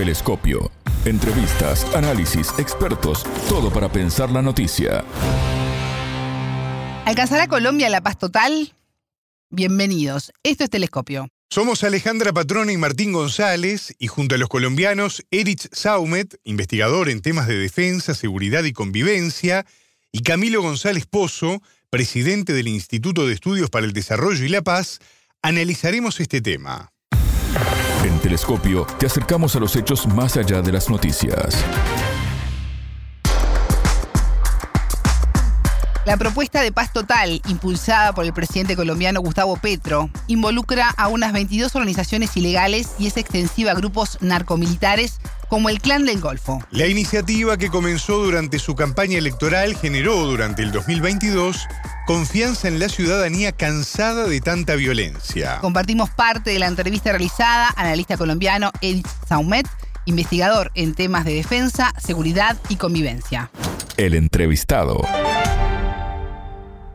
Telescopio. 0.00 0.72
Entrevistas, 1.04 1.84
análisis, 1.94 2.54
expertos, 2.56 3.22
todo 3.50 3.70
para 3.70 3.92
pensar 3.92 4.30
la 4.30 4.40
noticia. 4.40 5.04
¿Alcanzará 7.04 7.48
Colombia 7.48 7.90
la 7.90 8.00
paz 8.00 8.18
total? 8.18 8.72
Bienvenidos, 9.50 10.32
esto 10.42 10.64
es 10.64 10.70
Telescopio. 10.70 11.28
Somos 11.50 11.84
Alejandra 11.84 12.32
Patrona 12.32 12.72
y 12.72 12.78
Martín 12.78 13.12
González, 13.12 13.94
y 13.98 14.06
junto 14.06 14.36
a 14.36 14.38
los 14.38 14.48
colombianos 14.48 15.22
Erich 15.30 15.68
Saumet, 15.70 16.40
investigador 16.44 17.10
en 17.10 17.20
temas 17.20 17.46
de 17.46 17.58
defensa, 17.58 18.14
seguridad 18.14 18.64
y 18.64 18.72
convivencia, 18.72 19.66
y 20.12 20.20
Camilo 20.20 20.62
González 20.62 21.04
Pozo, 21.04 21.60
presidente 21.90 22.54
del 22.54 22.68
Instituto 22.68 23.26
de 23.26 23.34
Estudios 23.34 23.68
para 23.68 23.84
el 23.84 23.92
Desarrollo 23.92 24.46
y 24.46 24.48
la 24.48 24.62
Paz, 24.62 25.00
analizaremos 25.42 26.20
este 26.20 26.40
tema. 26.40 26.89
Te 28.98 29.06
acercamos 29.06 29.56
a 29.56 29.58
los 29.58 29.74
hechos 29.74 30.06
más 30.06 30.36
allá 30.36 30.62
de 30.62 30.70
las 30.70 30.88
noticias. 30.88 31.64
La 36.06 36.16
propuesta 36.16 36.62
de 36.62 36.70
paz 36.70 36.92
total, 36.92 37.42
impulsada 37.48 38.12
por 38.12 38.24
el 38.24 38.32
presidente 38.32 38.76
colombiano 38.76 39.20
Gustavo 39.20 39.56
Petro, 39.56 40.10
involucra 40.28 40.90
a 40.96 41.08
unas 41.08 41.32
22 41.32 41.74
organizaciones 41.74 42.36
ilegales 42.36 42.94
y 43.00 43.08
es 43.08 43.16
extensiva 43.16 43.72
a 43.72 43.74
grupos 43.74 44.18
narcomilitares 44.20 45.20
como 45.50 45.68
el 45.68 45.80
Clan 45.80 46.06
del 46.06 46.20
Golfo. 46.20 46.64
La 46.70 46.86
iniciativa 46.86 47.58
que 47.58 47.68
comenzó 47.68 48.24
durante 48.24 48.58
su 48.58 48.76
campaña 48.76 49.18
electoral 49.18 49.76
generó 49.76 50.24
durante 50.24 50.62
el 50.62 50.70
2022 50.70 51.66
confianza 52.06 52.68
en 52.68 52.78
la 52.78 52.88
ciudadanía 52.88 53.52
cansada 53.52 54.26
de 54.26 54.40
tanta 54.40 54.76
violencia. 54.76 55.58
Compartimos 55.60 56.08
parte 56.08 56.50
de 56.50 56.60
la 56.60 56.68
entrevista 56.68 57.10
realizada 57.10 57.68
al 57.68 57.86
analista 57.86 58.16
colombiano 58.16 58.70
Edith 58.80 59.08
Saumet, 59.28 59.66
investigador 60.06 60.70
en 60.76 60.94
temas 60.94 61.24
de 61.24 61.34
defensa, 61.34 61.92
seguridad 61.98 62.56
y 62.68 62.76
convivencia. 62.76 63.50
El 63.96 64.14
entrevistado. 64.14 65.02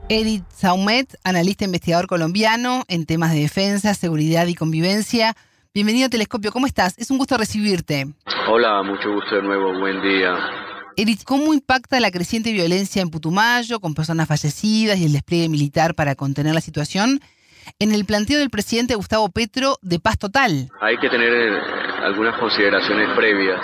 Edith 0.08 0.46
Saumet, 0.56 1.18
analista 1.24 1.66
investigador 1.66 2.08
colombiano 2.08 2.86
en 2.88 3.06
temas 3.06 3.32
de 3.34 3.42
defensa, 3.42 3.94
seguridad 3.96 4.48
y 4.48 4.56
convivencia. 4.56 5.36
Bienvenido 5.76 6.06
a 6.06 6.10
Telescopio, 6.10 6.54
¿cómo 6.54 6.68
estás? 6.68 6.98
Es 6.98 7.12
un 7.12 7.18
gusto 7.18 7.36
recibirte. 7.36 8.08
Hola, 8.48 8.82
mucho 8.82 9.12
gusto 9.12 9.36
de 9.36 9.42
nuevo, 9.42 9.78
buen 9.78 10.02
día. 10.02 10.34
Edith, 10.96 11.24
¿cómo 11.26 11.54
impacta 11.54 12.00
la 12.00 12.12
creciente 12.12 12.54
violencia 12.54 13.02
en 13.02 13.10
Putumayo, 13.10 13.82
con 13.82 13.94
personas 13.94 14.30
fallecidas 14.30 14.98
y 14.98 15.04
el 15.04 15.12
despliegue 15.12 15.50
militar 15.50 15.94
para 15.94 16.16
contener 16.16 16.56
la 16.56 16.62
situación, 16.62 17.20
en 17.80 17.94
el 17.94 18.06
planteo 18.06 18.40
del 18.40 18.50
presidente 18.50 18.96
Gustavo 18.96 19.28
Petro 19.28 19.76
de 19.82 20.00
paz 20.00 20.18
total? 20.18 20.70
Hay 20.80 20.98
que 20.98 21.10
tener 21.10 21.34
eh, 21.34 21.60
algunas 22.06 22.40
consideraciones 22.40 23.10
previas. 23.14 23.60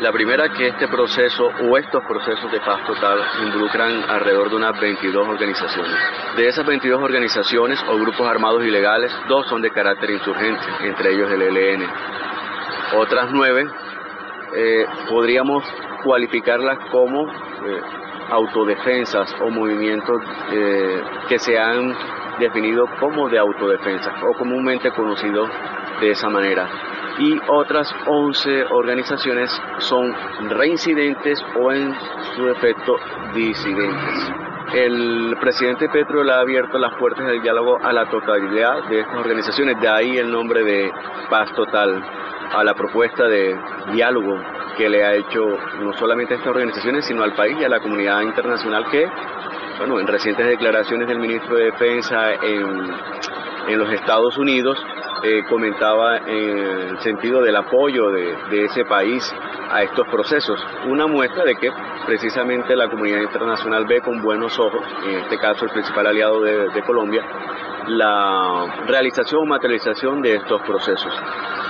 La 0.00 0.10
primera 0.10 0.48
que 0.48 0.68
este 0.68 0.88
proceso 0.88 1.52
o 1.62 1.78
estos 1.78 2.02
procesos 2.04 2.50
de 2.50 2.58
paz 2.60 2.84
total 2.84 3.20
involucran 3.44 4.02
alrededor 4.10 4.50
de 4.50 4.56
unas 4.56 4.78
22 4.80 5.28
organizaciones. 5.28 5.94
De 6.36 6.48
esas 6.48 6.66
22 6.66 7.00
organizaciones 7.00 7.80
o 7.88 7.96
grupos 7.96 8.26
armados 8.26 8.64
ilegales, 8.64 9.12
dos 9.28 9.46
son 9.46 9.62
de 9.62 9.70
carácter 9.70 10.10
insurgente, 10.10 10.64
entre 10.82 11.12
ellos 11.14 11.30
el 11.30 11.42
ELN. 11.42 11.88
Otras 12.96 13.28
nueve 13.30 13.68
eh, 14.56 14.84
podríamos 15.08 15.64
cualificarlas 16.02 16.78
como 16.90 17.28
eh, 17.28 17.80
autodefensas 18.30 19.32
o 19.40 19.48
movimientos 19.48 20.20
eh, 20.50 21.02
que 21.28 21.38
se 21.38 21.56
han 21.56 21.94
definido 22.40 22.88
como 22.98 23.28
de 23.28 23.38
autodefensa 23.38 24.12
o 24.24 24.32
comúnmente 24.34 24.90
conocidos 24.90 25.48
de 26.00 26.10
esa 26.10 26.28
manera 26.28 26.93
y 27.18 27.40
otras 27.48 27.94
11 28.06 28.64
organizaciones 28.64 29.50
son 29.78 30.14
reincidentes 30.50 31.42
o 31.60 31.72
en 31.72 31.94
su 32.34 32.46
defecto 32.46 32.96
disidentes. 33.34 34.32
El 34.72 35.36
presidente 35.40 35.88
Petro 35.88 36.24
le 36.24 36.32
ha 36.32 36.40
abierto 36.40 36.78
las 36.78 36.94
puertas 36.94 37.26
del 37.26 37.42
diálogo 37.42 37.78
a 37.82 37.92
la 37.92 38.06
totalidad 38.10 38.88
de 38.88 39.00
estas 39.00 39.16
organizaciones, 39.16 39.80
de 39.80 39.88
ahí 39.88 40.18
el 40.18 40.32
nombre 40.32 40.64
de 40.64 40.90
Paz 41.30 41.52
Total, 41.54 42.02
a 42.52 42.64
la 42.64 42.74
propuesta 42.74 43.24
de 43.24 43.56
diálogo 43.92 44.40
que 44.76 44.88
le 44.88 45.04
ha 45.04 45.14
hecho 45.14 45.46
no 45.80 45.92
solamente 45.92 46.34
a 46.34 46.36
estas 46.38 46.50
organizaciones, 46.50 47.04
sino 47.04 47.22
al 47.22 47.34
país 47.34 47.56
y 47.60 47.64
a 47.64 47.68
la 47.68 47.80
comunidad 47.80 48.22
internacional 48.22 48.86
que, 48.90 49.08
bueno, 49.78 50.00
en 50.00 50.06
recientes 50.06 50.46
declaraciones 50.46 51.06
del 51.06 51.20
ministro 51.20 51.56
de 51.56 51.66
Defensa 51.66 52.32
en, 52.34 52.90
en 53.68 53.78
los 53.78 53.92
Estados 53.92 54.36
Unidos, 54.38 54.84
eh, 55.24 55.42
comentaba 55.48 56.18
en 56.18 56.58
el 56.58 57.00
sentido 57.00 57.40
del 57.40 57.56
apoyo 57.56 58.10
de, 58.10 58.64
ese 58.64 58.84
país 58.84 59.34
a 59.70 59.82
estos 59.82 60.06
procesos. 60.08 60.64
Una 60.86 61.06
muestra 61.06 61.44
de 61.44 61.56
que 61.56 61.72
precisamente 62.06 62.76
la 62.76 62.88
comunidad 62.88 63.22
internacional 63.22 63.86
ve 63.86 64.00
con 64.02 64.20
buenos 64.22 64.58
ojos, 64.58 64.82
en 65.04 65.20
este 65.20 65.38
caso 65.38 65.64
el 65.64 65.70
principal 65.70 66.06
aliado 66.06 66.42
de 66.42 66.82
Colombia, 66.86 67.24
la 67.88 68.84
realización 68.86 69.42
o 69.42 69.46
materialización 69.46 70.22
de 70.22 70.36
estos 70.36 70.60
procesos. 70.62 71.12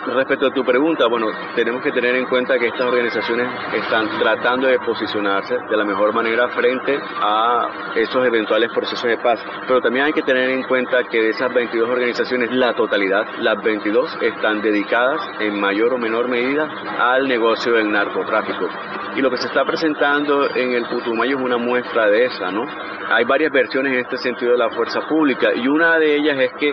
Respecto 0.06 0.46
a 0.46 0.50
tu 0.50 0.62
pregunta, 0.64 1.06
bueno, 1.06 1.28
tenemos 1.56 1.82
que 1.82 1.90
tener 1.90 2.14
en 2.14 2.26
cuenta 2.26 2.58
que 2.58 2.66
estas 2.66 2.82
organizaciones 2.82 3.48
están 3.74 4.06
tratando 4.18 4.66
de 4.66 4.78
posicionarse 4.80 5.56
de 5.70 5.76
la 5.76 5.84
mejor 5.84 6.12
manera 6.12 6.48
frente 6.48 6.98
a 7.20 7.92
esos 7.96 8.24
eventuales 8.26 8.70
procesos 8.72 9.04
de 9.04 9.16
paz. 9.16 9.40
Pero 9.66 9.80
también 9.80 10.06
hay 10.06 10.12
que 10.12 10.22
tener 10.22 10.50
en 10.50 10.62
cuenta 10.64 11.04
que 11.04 11.20
de 11.20 11.30
esas 11.30 11.52
22 11.54 11.88
organizaciones, 11.88 12.52
la 12.52 12.74
totalidad, 12.74 13.26
las 13.38 13.62
22, 13.62 14.18
están 14.20 14.60
dedicadas 14.60 15.20
en 15.40 15.58
mayor 15.58 15.94
o 15.94 15.98
menor 15.98 16.28
medida 16.28 16.68
al 16.98 17.26
negocio 17.26 17.72
del 17.72 17.90
narcotráfico. 17.90 18.68
Y 19.16 19.22
lo 19.22 19.30
que 19.30 19.38
se 19.38 19.46
está 19.46 19.64
presentando 19.64 20.54
en 20.54 20.72
el 20.72 20.86
Putumayo 20.86 21.38
es 21.38 21.42
una 21.42 21.56
muestra 21.56 22.08
de 22.08 22.26
esa, 22.26 22.50
¿no? 22.50 22.66
Hay 23.10 23.24
varias 23.24 23.52
versiones 23.52 23.92
en 23.92 24.00
este 24.00 24.18
sentido 24.18 24.52
de 24.52 24.58
la 24.58 24.70
fuerza 24.70 25.00
pública 25.08 25.54
y 25.54 25.68
una 25.68 25.98
de 25.98 26.16
ellas 26.16 26.38
es 26.38 26.52
que 26.58 26.72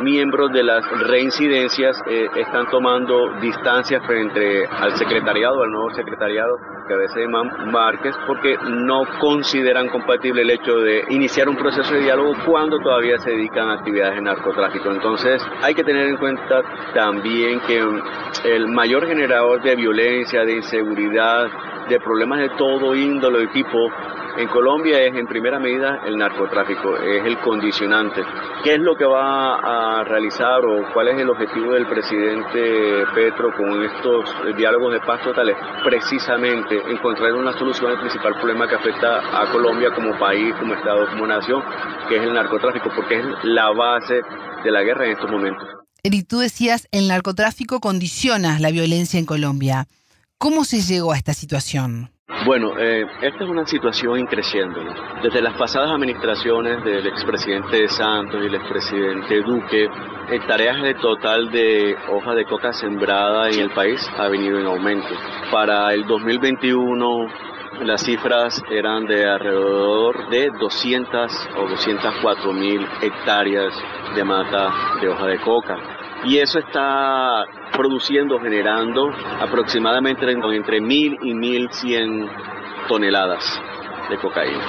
miembros 0.00 0.52
de 0.52 0.62
las 0.62 0.84
reincidencias 1.08 2.00
eh, 2.06 2.28
están 2.36 2.66
tomando 2.70 3.32
distancia 3.40 4.00
frente 4.02 4.66
al 4.66 4.96
secretariado, 4.96 5.62
al 5.62 5.70
nuevo 5.70 5.90
secretariado 5.94 6.58
que 6.88 6.94
a 6.94 6.96
veces 6.96 7.28
Márquez, 7.66 8.16
porque 8.26 8.56
no 8.66 9.02
consideran 9.20 9.88
compatible 9.88 10.42
el 10.42 10.50
hecho 10.50 10.78
de 10.78 11.04
iniciar 11.10 11.48
un 11.48 11.56
proceso 11.56 11.92
de 11.94 12.00
diálogo 12.00 12.32
cuando 12.46 12.78
todavía 12.78 13.18
se 13.18 13.30
dedican 13.30 13.68
a 13.68 13.74
actividades 13.74 14.16
de 14.16 14.22
narcotráfico. 14.22 14.90
Entonces 14.90 15.46
hay 15.62 15.74
que 15.74 15.84
tener 15.84 16.08
en 16.08 16.16
cuenta 16.16 16.62
también 16.94 17.60
que 17.60 17.84
el 18.44 18.68
mayor 18.68 19.06
generador 19.06 19.62
de 19.62 19.76
violencia, 19.76 20.44
de 20.44 20.56
inseguridad, 20.56 21.48
de 21.88 22.00
problemas 22.00 22.40
de 22.40 22.48
todo 22.50 22.94
índole 22.94 23.44
y 23.44 23.48
tipo 23.48 23.90
en 24.38 24.48
Colombia 24.48 25.02
es 25.02 25.14
en 25.16 25.26
primera 25.26 25.58
medida 25.58 26.00
el 26.06 26.16
narcotráfico, 26.16 26.96
es 26.96 27.24
el 27.24 27.38
condicionante. 27.40 28.22
¿Qué 28.62 28.74
es 28.74 28.80
lo 28.80 28.94
que 28.94 29.04
va 29.04 29.98
a 30.00 30.04
realizar 30.04 30.64
o 30.64 30.92
cuál 30.94 31.08
es 31.08 31.18
el 31.18 31.28
objetivo 31.28 31.72
del 31.72 31.86
presidente 31.88 33.04
Petro 33.14 33.52
con 33.56 33.82
estos 33.82 34.56
diálogos 34.56 34.92
de 34.92 35.00
paz 35.00 35.22
totales? 35.22 35.56
Precisamente 35.82 36.76
encontrar 36.88 37.32
una 37.32 37.52
solución 37.58 37.90
al 37.90 38.00
principal 38.00 38.34
problema 38.34 38.68
que 38.68 38.76
afecta 38.76 39.42
a 39.42 39.50
Colombia 39.50 39.90
como 39.92 40.16
país, 40.18 40.54
como 40.60 40.74
Estado, 40.74 41.08
como 41.08 41.26
nación, 41.26 41.60
que 42.08 42.16
es 42.16 42.22
el 42.22 42.32
narcotráfico, 42.32 42.90
porque 42.94 43.18
es 43.18 43.24
la 43.42 43.70
base 43.70 44.20
de 44.62 44.70
la 44.70 44.82
guerra 44.82 45.06
en 45.06 45.12
estos 45.12 45.30
momentos. 45.30 45.68
Eric, 46.04 46.28
tú 46.28 46.38
decías, 46.38 46.86
el 46.92 47.08
narcotráfico 47.08 47.80
condiciona 47.80 48.60
la 48.60 48.70
violencia 48.70 49.18
en 49.18 49.26
Colombia. 49.26 49.88
¿Cómo 50.38 50.64
se 50.64 50.80
llegó 50.80 51.12
a 51.12 51.16
esta 51.16 51.34
situación? 51.34 52.12
Bueno, 52.48 52.78
eh, 52.78 53.04
esta 53.20 53.44
es 53.44 53.50
una 53.50 53.66
situación 53.66 54.20
increciendo. 54.20 54.80
Desde 55.22 55.42
las 55.42 55.54
pasadas 55.58 55.90
administraciones 55.90 56.82
del 56.82 57.06
expresidente 57.06 57.88
Santos 57.88 58.42
y 58.42 58.46
el 58.46 58.54
expresidente 58.54 59.42
Duque, 59.42 59.86
el 60.30 60.46
tareas 60.46 60.80
de 60.80 60.94
total 60.94 61.50
de 61.50 61.94
hoja 62.10 62.34
de 62.34 62.46
coca 62.46 62.72
sembrada 62.72 63.50
en 63.50 63.60
el 63.60 63.70
país 63.70 64.00
ha 64.16 64.28
venido 64.28 64.58
en 64.58 64.64
aumento. 64.64 65.08
Para 65.50 65.92
el 65.92 66.06
2021 66.06 67.28
las 67.82 68.02
cifras 68.02 68.62
eran 68.70 69.06
de 69.06 69.28
alrededor 69.28 70.30
de 70.30 70.50
200 70.50 71.48
o 71.56 71.68
204 71.68 72.52
mil 72.52 72.86
hectáreas 73.02 73.74
de 74.14 74.24
mata 74.24 74.72
de 75.02 75.08
hoja 75.08 75.26
de 75.26 75.38
coca. 75.40 75.97
Y 76.24 76.38
eso 76.38 76.58
está 76.58 77.44
produciendo, 77.72 78.40
generando 78.40 79.10
aproximadamente 79.40 80.30
entre 80.30 80.80
1.000 80.80 81.18
y 81.22 81.32
1.100 81.32 82.28
toneladas 82.88 83.60
de 84.10 84.16
cocaína. 84.16 84.64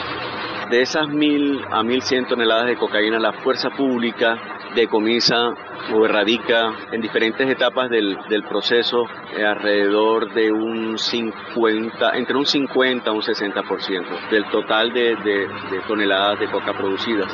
De 0.69 0.81
esas 0.81 1.07
1.000 1.07 1.66
a 1.72 1.81
1.100 1.81 2.28
toneladas 2.28 2.68
de 2.68 2.78
cocaína, 2.78 3.18
la 3.18 3.34
fuerza 3.34 3.72
pública 3.72 4.38
decomisa 4.75 5.56
o 5.92 6.06
erradica 6.06 6.72
en 6.92 7.01
diferentes 7.01 7.50
etapas 7.50 7.90
del, 7.90 8.18
del 8.30 8.44
proceso 8.44 9.06
eh, 9.36 9.44
alrededor 9.44 10.31
de 10.34 10.52
un 10.52 10.98
50, 10.98 12.18
entre 12.18 12.38
un 12.38 12.45
50 12.45 13.10
a 13.10 13.13
un 13.13 13.22
60% 13.22 14.30
del 14.30 14.45
total 14.52 14.94
de, 14.94 15.16
de, 15.16 15.48
de 15.72 15.81
toneladas 15.88 16.40
de 16.40 16.52
coca 16.52 16.74
producidas. 16.74 17.34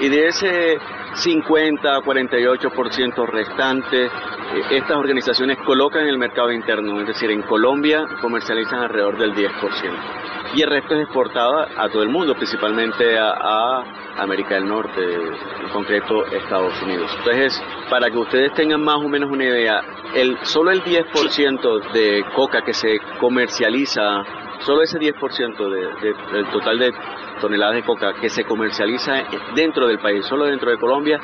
Y 0.00 0.08
de 0.08 0.28
ese 0.28 0.78
50, 1.18 2.00
48% 2.00 3.26
restante, 3.26 4.06
eh, 4.06 4.10
estas 4.70 4.96
organizaciones 4.96 5.58
colocan 5.58 6.02
en 6.02 6.08
el 6.08 6.18
mercado 6.18 6.52
interno, 6.52 7.00
es 7.00 7.08
decir, 7.08 7.30
en 7.30 7.42
Colombia 7.42 8.06
comercializan 8.20 8.80
alrededor 8.80 9.18
del 9.18 9.34
10%. 9.34 9.50
Y 10.54 10.62
el 10.62 10.70
resto 10.70 10.94
es 10.94 11.02
exportado 11.02 11.66
a 11.76 11.88
todo 11.90 12.02
el 12.02 12.08
mundo, 12.08 12.34
principalmente 12.34 13.18
a, 13.18 13.84
América 14.18 14.56
del 14.56 14.66
Norte, 14.66 15.00
en 15.00 15.68
concreto 15.72 16.26
Estados 16.26 16.72
Unidos. 16.82 17.08
Entonces, 17.18 17.62
para 17.88 18.10
que 18.10 18.18
ustedes 18.18 18.52
tengan 18.54 18.82
más 18.82 18.96
o 18.96 19.08
menos 19.08 19.30
una 19.30 19.44
idea, 19.44 19.80
el, 20.14 20.36
solo 20.42 20.72
el 20.72 20.82
10% 20.82 21.92
de 21.92 22.24
coca 22.34 22.62
que 22.62 22.74
se 22.74 22.98
comercializa, 23.20 24.24
solo 24.60 24.82
ese 24.82 24.98
10% 24.98 25.70
de, 25.70 26.14
del 26.32 26.50
total 26.50 26.78
de 26.78 26.92
toneladas 27.40 27.76
de 27.76 27.82
coca 27.84 28.14
que 28.20 28.28
se 28.28 28.44
comercializa 28.44 29.24
dentro 29.54 29.86
del 29.86 29.98
país, 29.98 30.24
solo 30.26 30.46
dentro 30.46 30.70
de 30.70 30.78
Colombia, 30.78 31.20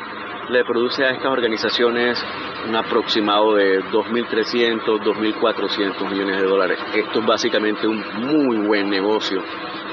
le 0.48 0.64
produce 0.64 1.04
a 1.04 1.10
estas 1.10 1.32
organizaciones 1.32 2.22
un 2.69 2.76
aproximado 2.76 3.54
de 3.56 3.82
2.300, 3.84 5.00
2.400 5.00 6.10
millones 6.10 6.40
de 6.40 6.46
dólares. 6.46 6.78
Esto 6.94 7.20
es 7.20 7.26
básicamente 7.26 7.86
un 7.86 8.02
muy 8.20 8.58
buen 8.58 8.90
negocio. 8.90 9.42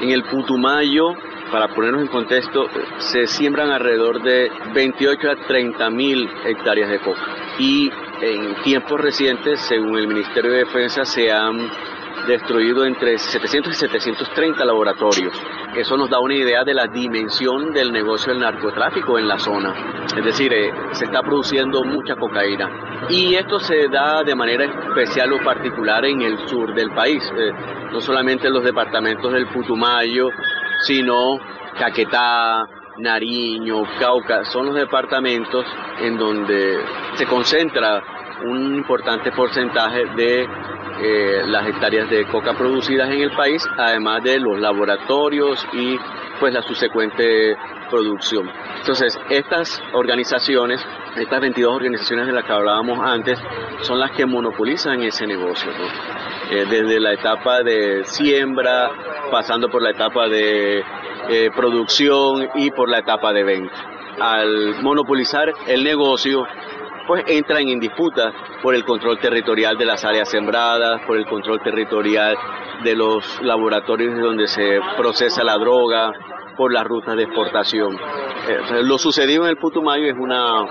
En 0.01 0.09
el 0.09 0.23
Putumayo, 0.23 1.13
para 1.51 1.67
ponernos 1.69 2.01
en 2.01 2.07
contexto, 2.07 2.67
se 2.97 3.27
siembran 3.27 3.69
alrededor 3.69 4.21
de 4.21 4.51
28 4.73 5.31
a 5.31 5.35
30 5.35 5.89
mil 5.89 6.29
hectáreas 6.45 6.89
de 6.89 6.99
coca. 6.99 7.21
Y 7.59 7.91
en 8.21 8.55
tiempos 8.63 8.99
recientes, 8.99 9.59
según 9.61 9.97
el 9.97 10.07
Ministerio 10.07 10.51
de 10.51 10.59
Defensa, 10.59 11.05
se 11.05 11.31
han 11.31 11.69
destruido 12.27 12.85
entre 12.85 13.17
700 13.17 13.73
y 13.73 13.75
730 13.75 14.65
laboratorios. 14.65 15.33
Eso 15.75 15.97
nos 15.97 16.09
da 16.09 16.19
una 16.19 16.35
idea 16.35 16.63
de 16.63 16.73
la 16.73 16.87
dimensión 16.87 17.73
del 17.73 17.91
negocio 17.91 18.33
del 18.33 18.41
narcotráfico 18.41 19.17
en 19.17 19.27
la 19.27 19.39
zona. 19.39 20.05
Es 20.15 20.23
decir, 20.23 20.53
eh, 20.53 20.71
se 20.91 21.05
está 21.05 21.21
produciendo 21.21 21.83
mucha 21.83 22.15
cocaína. 22.15 23.07
Y 23.09 23.35
esto 23.35 23.59
se 23.59 23.87
da 23.87 24.23
de 24.23 24.35
manera 24.35 24.65
especial 24.65 25.33
o 25.33 25.43
particular 25.43 26.05
en 26.05 26.21
el 26.21 26.37
sur 26.47 26.73
del 26.73 26.91
país, 26.91 27.23
eh, 27.37 27.51
no 27.91 28.01
solamente 28.01 28.47
en 28.47 28.53
los 28.53 28.63
departamentos 28.63 29.31
del 29.33 29.47
Putumayo, 29.47 30.29
sino 30.85 31.39
Caquetá, 31.77 32.67
Nariño, 32.97 33.83
Cauca, 33.99 34.45
son 34.45 34.67
los 34.67 34.75
departamentos 34.75 35.65
en 35.99 36.17
donde 36.17 36.79
se 37.15 37.25
concentra 37.25 38.03
un 38.43 38.75
importante 38.75 39.31
porcentaje 39.31 40.05
de 40.15 40.47
eh, 41.03 41.41
las 41.47 41.67
hectáreas 41.67 42.09
de 42.09 42.25
coca 42.27 42.53
producidas 42.53 43.09
en 43.09 43.21
el 43.21 43.31
país, 43.31 43.67
además 43.77 44.23
de 44.23 44.39
los 44.39 44.59
laboratorios 44.59 45.65
y 45.73 45.97
pues 46.39 46.53
la 46.53 46.61
subsecuente 46.61 47.55
producción. 47.89 48.49
Entonces, 48.79 49.19
estas 49.29 49.81
organizaciones, 49.93 50.83
estas 51.15 51.41
22 51.41 51.75
organizaciones 51.75 52.27
de 52.27 52.33
las 52.33 52.45
que 52.45 52.51
hablábamos 52.51 52.99
antes, 52.99 53.39
son 53.81 53.99
las 53.99 54.11
que 54.11 54.25
monopolizan 54.25 55.01
ese 55.03 55.27
negocio, 55.27 55.71
eh, 56.51 56.65
desde 56.69 56.99
la 56.99 57.13
etapa 57.13 57.61
de 57.63 58.03
siembra, 58.05 58.89
pasando 59.31 59.69
por 59.69 59.81
la 59.81 59.91
etapa 59.91 60.27
de 60.27 60.83
eh, 61.29 61.49
producción 61.55 62.49
y 62.55 62.71
por 62.71 62.89
la 62.89 62.99
etapa 62.99 63.33
de 63.33 63.43
venta. 63.43 63.75
Al 64.19 64.81
monopolizar 64.81 65.53
el 65.67 65.83
negocio, 65.83 66.45
pues 67.11 67.25
entran 67.27 67.67
en 67.67 67.81
disputa 67.81 68.31
por 68.63 68.73
el 68.73 68.85
control 68.85 69.19
territorial 69.19 69.77
de 69.77 69.83
las 69.83 70.05
áreas 70.05 70.29
sembradas, 70.29 71.01
por 71.05 71.17
el 71.17 71.25
control 71.25 71.61
territorial 71.61 72.37
de 72.85 72.95
los 72.95 73.41
laboratorios 73.41 74.17
donde 74.17 74.47
se 74.47 74.79
procesa 74.95 75.43
la 75.43 75.57
droga, 75.57 76.13
por 76.55 76.71
las 76.71 76.85
rutas 76.85 77.17
de 77.17 77.23
exportación. 77.23 77.97
Eh, 78.47 78.83
lo 78.83 78.97
sucedido 78.97 79.43
en 79.43 79.49
el 79.49 79.57
Putumayo 79.57 80.05
es 80.05 80.15
una 80.17 80.63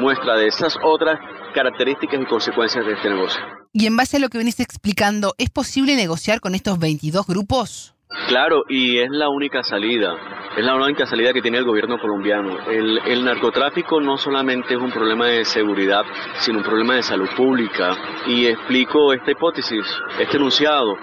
muestra 0.00 0.34
de 0.36 0.46
esas 0.46 0.78
otras 0.82 1.20
características 1.54 2.22
y 2.22 2.24
consecuencias 2.24 2.86
de 2.86 2.94
este 2.94 3.10
negocio. 3.10 3.42
Y 3.74 3.84
en 3.84 3.94
base 3.94 4.16
a 4.16 4.20
lo 4.20 4.30
que 4.30 4.38
venís 4.38 4.60
explicando, 4.60 5.34
¿es 5.36 5.50
posible 5.50 5.94
negociar 5.94 6.40
con 6.40 6.54
estos 6.54 6.78
22 6.78 7.26
grupos? 7.26 7.91
Claro, 8.28 8.64
y 8.68 8.98
es 8.98 9.10
la 9.10 9.28
única 9.28 9.62
salida, 9.62 10.16
es 10.56 10.64
la 10.64 10.74
única 10.74 11.06
salida 11.06 11.32
que 11.32 11.40
tiene 11.40 11.58
el 11.58 11.64
gobierno 11.64 11.98
colombiano. 11.98 12.58
El, 12.68 12.98
el, 13.06 13.24
narcotráfico 13.24 14.00
no 14.00 14.18
solamente 14.18 14.74
es 14.74 14.80
un 14.80 14.90
problema 14.90 15.26
de 15.26 15.44
seguridad, 15.44 16.04
sino 16.38 16.58
un 16.58 16.64
problema 16.64 16.94
de 16.94 17.02
salud 17.02 17.28
pública. 17.36 17.96
Y 18.26 18.46
explico 18.46 19.12
esta 19.12 19.30
hipótesis, 19.30 19.84
este 20.18 20.36
enunciado. 20.36 20.96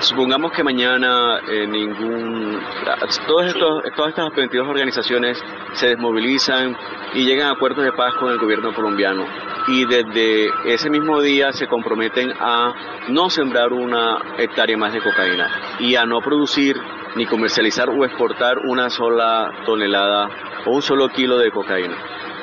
Supongamos 0.00 0.52
que 0.52 0.62
mañana 0.62 1.40
eh, 1.48 1.66
ningún, 1.66 2.60
estos, 3.08 3.82
todas 3.96 4.10
estas 4.10 4.34
22 4.34 4.68
organizaciones 4.68 5.42
se 5.72 5.88
desmovilizan 5.88 6.76
y 7.14 7.24
llegan 7.24 7.48
a 7.48 7.52
acuerdos 7.52 7.84
de 7.84 7.92
paz 7.92 8.14
con 8.14 8.30
el 8.30 8.38
gobierno 8.38 8.74
colombiano 8.74 9.49
y 9.68 9.84
desde 9.84 10.50
ese 10.64 10.90
mismo 10.90 11.20
día 11.20 11.52
se 11.52 11.66
comprometen 11.66 12.32
a 12.38 12.74
no 13.08 13.30
sembrar 13.30 13.72
una 13.72 14.18
hectárea 14.38 14.76
más 14.76 14.92
de 14.92 15.00
cocaína 15.00 15.76
y 15.78 15.96
a 15.96 16.04
no 16.06 16.20
producir 16.20 16.76
ni 17.16 17.26
comercializar 17.26 17.88
o 17.88 18.04
exportar 18.04 18.58
una 18.58 18.88
sola 18.90 19.50
tonelada 19.64 20.28
o 20.66 20.70
un 20.70 20.82
solo 20.82 21.08
kilo 21.08 21.38
de 21.38 21.50
cocaína. 21.50 21.96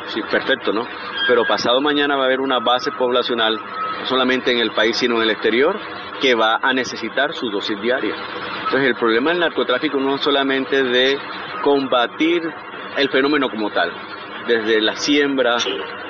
Sí, 0.08 0.22
perfecto, 0.30 0.72
¿no? 0.72 0.88
Pero 1.28 1.46
pasado 1.46 1.82
mañana 1.82 2.16
va 2.16 2.24
a 2.24 2.26
haber 2.26 2.40
una 2.40 2.60
base 2.60 2.92
poblacional, 2.92 3.60
no 4.00 4.06
solamente 4.06 4.52
en 4.52 4.60
el 4.60 4.72
país, 4.72 4.98
sino 4.98 5.18
en 5.18 5.24
el 5.24 5.32
exterior, 5.32 5.78
que 6.22 6.34
va 6.34 6.60
a 6.62 6.74
necesitar 6.74 7.34
su 7.34 7.50
dosis 7.50 7.80
diaria. 7.82 8.16
Entonces 8.64 8.88
el 8.88 8.96
problema 8.96 9.32
del 9.32 9.40
narcotráfico 9.40 10.00
no 10.00 10.16
es 10.16 10.22
solamente 10.22 10.84
de 10.84 11.18
combatir 11.62 12.42
el 12.98 13.10
fenómeno 13.10 13.50
como 13.50 13.70
tal, 13.70 13.92
desde 14.48 14.82
la 14.82 14.96
siembra 14.96 15.58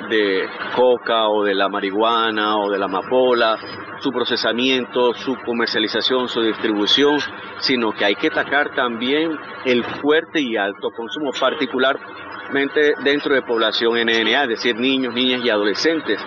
de 0.08 0.48
coca 0.74 1.28
o 1.28 1.44
de 1.44 1.54
la 1.54 1.68
marihuana 1.68 2.58
o 2.58 2.70
de 2.70 2.78
la 2.78 2.86
amapola, 2.86 3.58
su 4.00 4.10
procesamiento, 4.12 5.12
su 5.14 5.36
comercialización, 5.44 6.28
su 6.28 6.40
distribución, 6.42 7.18
sino 7.58 7.92
que 7.92 8.04
hay 8.04 8.14
que 8.14 8.28
atacar 8.28 8.74
también 8.74 9.36
el 9.64 9.84
fuerte 9.84 10.40
y 10.40 10.56
alto 10.56 10.90
consumo, 10.96 11.32
particularmente 11.38 12.94
dentro 13.02 13.34
de 13.34 13.42
población 13.42 13.94
NNA, 13.94 14.44
es 14.44 14.48
decir, 14.48 14.76
niños, 14.76 15.14
niñas 15.14 15.44
y 15.44 15.50
adolescentes, 15.50 16.24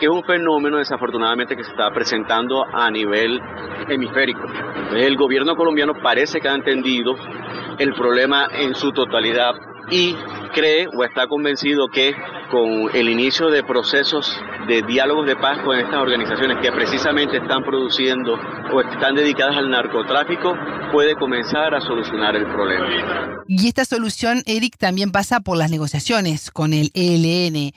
que 0.00 0.06
es 0.06 0.12
un 0.12 0.24
fenómeno 0.24 0.78
desafortunadamente 0.78 1.54
que 1.54 1.64
se 1.64 1.70
está 1.70 1.90
presentando 1.90 2.64
a 2.64 2.90
nivel 2.90 3.40
hemisférico. 3.88 4.42
El 4.94 5.16
gobierno 5.16 5.54
colombiano 5.54 5.94
parece 6.02 6.40
que 6.40 6.48
ha 6.48 6.54
entendido 6.54 7.14
el 7.78 7.94
problema 7.94 8.48
en 8.52 8.74
su 8.74 8.92
totalidad 8.92 9.54
y 9.92 10.16
cree 10.54 10.88
o 10.88 11.04
está 11.04 11.26
convencido 11.26 11.88
que 11.88 12.14
con 12.50 12.94
el 12.94 13.08
inicio 13.08 13.50
de 13.50 13.62
procesos 13.62 14.26
de 14.66 14.82
diálogos 14.82 15.26
de 15.26 15.36
paz 15.36 15.58
con 15.64 15.78
estas 15.78 15.96
organizaciones 16.00 16.58
que 16.62 16.72
precisamente 16.72 17.36
están 17.36 17.62
produciendo 17.62 18.38
o 18.72 18.80
están 18.80 19.14
dedicadas 19.14 19.56
al 19.56 19.70
narcotráfico, 19.70 20.54
puede 20.92 21.14
comenzar 21.16 21.74
a 21.74 21.80
solucionar 21.80 22.36
el 22.36 22.46
problema. 22.46 23.42
Y 23.46 23.68
esta 23.68 23.84
solución, 23.84 24.42
Eric, 24.46 24.76
también 24.78 25.12
pasa 25.12 25.40
por 25.40 25.58
las 25.58 25.70
negociaciones 25.70 26.50
con 26.50 26.72
el 26.72 26.90
ELN. 26.94 27.72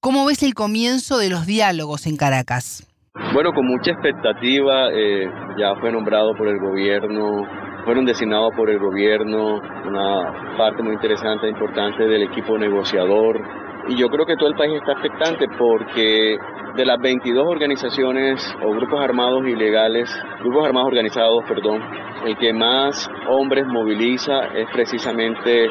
¿Cómo 0.00 0.24
ves 0.24 0.42
el 0.42 0.54
comienzo 0.54 1.18
de 1.18 1.28
los 1.28 1.44
diálogos 1.46 2.06
en 2.06 2.16
Caracas? 2.16 2.86
Bueno, 3.34 3.52
con 3.52 3.66
mucha 3.66 3.90
expectativa, 3.90 4.90
eh, 4.92 5.26
ya 5.58 5.74
fue 5.80 5.90
nombrado 5.92 6.34
por 6.34 6.48
el 6.48 6.58
gobierno 6.58 7.67
fueron 7.88 8.04
designados 8.04 8.52
por 8.54 8.68
el 8.68 8.78
gobierno, 8.78 9.62
una 9.86 10.56
parte 10.58 10.82
muy 10.82 10.92
interesante 10.92 11.46
e 11.46 11.48
importante 11.48 12.06
del 12.06 12.24
equipo 12.24 12.58
negociador. 12.58 13.40
Y 13.88 13.96
yo 13.96 14.10
creo 14.10 14.26
que 14.26 14.36
todo 14.36 14.50
el 14.50 14.56
país 14.56 14.74
está 14.74 14.92
expectante 14.92 15.46
porque 15.56 16.36
de 16.76 16.84
las 16.84 17.00
22 17.00 17.46
organizaciones 17.46 18.54
o 18.62 18.72
grupos 18.72 19.00
armados 19.00 19.48
ilegales, 19.48 20.14
grupos 20.40 20.66
armados 20.66 20.88
organizados, 20.88 21.42
perdón, 21.48 21.80
el 22.26 22.36
que 22.36 22.52
más 22.52 23.10
hombres 23.26 23.66
moviliza 23.66 24.48
es 24.54 24.68
precisamente 24.70 25.70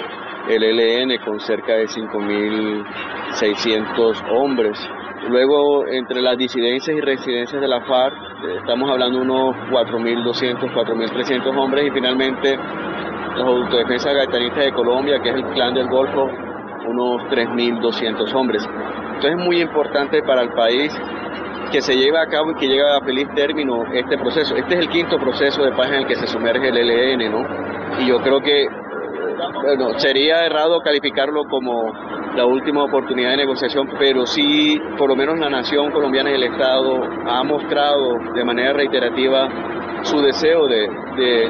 el 0.49 0.63
ELN 0.63 1.23
con 1.23 1.39
cerca 1.39 1.73
de 1.73 1.85
5.600 1.85 4.23
hombres. 4.31 4.75
Luego, 5.29 5.85
entre 5.87 6.21
las 6.21 6.37
disidencias 6.37 6.95
y 6.95 7.01
residencias 7.01 7.61
de 7.61 7.67
la 7.67 7.81
FARC, 7.81 8.15
eh, 8.15 8.57
estamos 8.59 8.89
hablando 8.89 9.19
de 9.19 9.25
unos 9.25 9.55
4.200, 9.71 10.73
4.300 10.73 11.57
hombres 11.57 11.87
y 11.87 11.91
finalmente 11.91 12.57
los 13.35 13.45
autodefensas 13.45 14.13
gaitanistas 14.13 14.65
de 14.65 14.71
Colombia, 14.71 15.19
que 15.21 15.29
es 15.29 15.35
el 15.35 15.45
clan 15.47 15.73
del 15.73 15.87
Golfo, 15.89 16.29
unos 16.87 17.21
3.200 17.29 18.33
hombres. 18.33 18.65
Entonces 19.15 19.31
es 19.31 19.45
muy 19.45 19.61
importante 19.61 20.23
para 20.23 20.43
el 20.43 20.49
país 20.53 20.97
que 21.71 21.81
se 21.81 21.97
lleve 21.97 22.17
a 22.17 22.27
cabo 22.27 22.51
y 22.51 22.55
que 22.55 22.67
llegue 22.67 22.89
a 22.89 23.01
feliz 23.01 23.27
término 23.35 23.83
este 23.93 24.17
proceso. 24.17 24.55
Este 24.55 24.75
es 24.75 24.79
el 24.79 24.89
quinto 24.89 25.17
proceso 25.19 25.61
de 25.63 25.71
paz 25.73 25.89
en 25.89 25.95
el 25.95 26.07
que 26.07 26.15
se 26.15 26.27
sumerge 26.27 26.69
el 26.69 26.77
ELN, 26.77 27.31
¿no? 27.31 27.45
Y 27.99 28.07
yo 28.07 28.21
creo 28.21 28.39
que 28.39 28.67
bueno, 29.63 29.99
sería 29.99 30.45
errado 30.45 30.79
calificarlo 30.81 31.45
como 31.45 31.93
la 32.37 32.45
última 32.45 32.83
oportunidad 32.83 33.31
de 33.31 33.37
negociación, 33.37 33.89
pero 33.97 34.27
sí, 34.27 34.79
por 34.95 35.09
lo 35.09 35.15
menos 35.15 35.39
la 35.39 35.49
nación 35.49 35.91
colombiana 35.91 36.29
y 36.29 36.35
el 36.35 36.43
Estado 36.43 37.01
ha 37.25 37.43
mostrado 37.43 38.13
de 38.35 38.43
manera 38.45 38.73
reiterativa 38.73 39.49
su 40.03 40.21
deseo 40.21 40.67
de, 40.67 40.87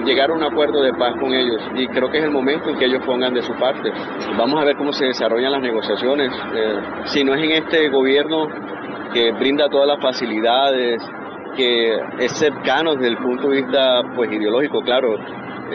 llegar 0.06 0.30
a 0.30 0.34
un 0.34 0.44
acuerdo 0.44 0.82
de 0.82 0.94
paz 0.94 1.14
con 1.20 1.34
ellos 1.34 1.62
y 1.76 1.88
creo 1.88 2.10
que 2.10 2.20
es 2.20 2.24
el 2.24 2.32
momento 2.32 2.70
en 2.70 2.78
que 2.78 2.86
ellos 2.86 3.04
pongan 3.06 3.34
de 3.34 3.42
su 3.42 3.54
parte. 3.56 3.92
Vamos 4.38 4.62
a 4.62 4.64
ver 4.64 4.78
cómo 4.78 4.94
se 4.94 5.06
desarrollan 5.08 5.52
las 5.52 5.62
negociaciones. 5.62 6.32
Eh, 6.56 6.80
si 7.04 7.26
no 7.26 7.36
es 7.36 7.44
en 7.44 7.52
este 7.52 7.90
gobierno 7.90 8.48
que 9.14 9.34
brinda 9.34 9.68
todas 9.68 9.88
las 9.88 10.00
facilidades, 10.00 11.04
que 11.58 11.98
es 12.20 12.32
cercano 12.32 12.96
desde 12.96 13.10
el 13.10 13.18
punto 13.18 13.50
de 13.50 13.58
vista 13.62 14.04
pues 14.16 14.32
ideológico, 14.32 14.82
claro, 14.82 15.18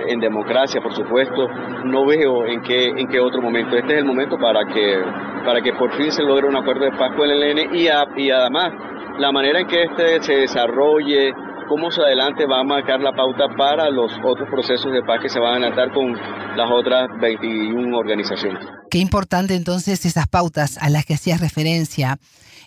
en 0.08 0.20
democracia, 0.20 0.80
por 0.80 0.94
supuesto, 0.94 1.49
no 1.84 2.06
veo 2.06 2.46
en 2.46 2.62
qué, 2.62 2.88
en 2.88 3.08
qué 3.08 3.20
otro 3.20 3.40
momento. 3.40 3.76
Este 3.76 3.94
es 3.94 3.99
el 3.99 4.04
momento 4.04 4.37
para 4.38 4.64
que, 4.66 5.02
para 5.44 5.61
que 5.61 5.72
por 5.72 5.92
fin 5.96 6.11
se 6.12 6.22
logre 6.22 6.46
un 6.46 6.56
acuerdo 6.56 6.84
de 6.84 6.92
paz 6.92 7.12
con 7.16 7.28
el 7.28 7.42
ELN 7.42 7.75
y, 7.75 7.88
y 8.22 8.30
además 8.30 8.72
la 9.18 9.32
manera 9.32 9.61
en 9.61 9.66
que 9.66 9.82
este 9.82 10.22
se 10.22 10.34
desarrolle, 10.34 11.32
cómo 11.68 11.90
se 11.90 12.00
adelante 12.00 12.46
va 12.46 12.61
a 12.61 12.64
marcar 12.64 13.00
la 13.00 13.12
pauta 13.12 13.46
para 13.56 13.90
los 13.90 14.12
otros 14.25 14.49
procesos 14.50 14.92
de 14.92 15.02
paz 15.02 15.20
que 15.22 15.28
se 15.28 15.38
van 15.38 15.54
a 15.54 15.56
adelantar 15.56 15.92
con 15.92 16.12
las 16.12 16.70
otras 16.70 17.08
21 17.20 17.96
organizaciones. 17.96 18.64
Qué 18.90 18.99
importante 18.99 19.54
entonces 19.54 20.04
esas 20.04 20.26
pautas 20.28 20.78
a 20.78 20.90
las 20.90 21.06
que 21.06 21.14
hacías 21.14 21.40
referencia. 21.40 22.18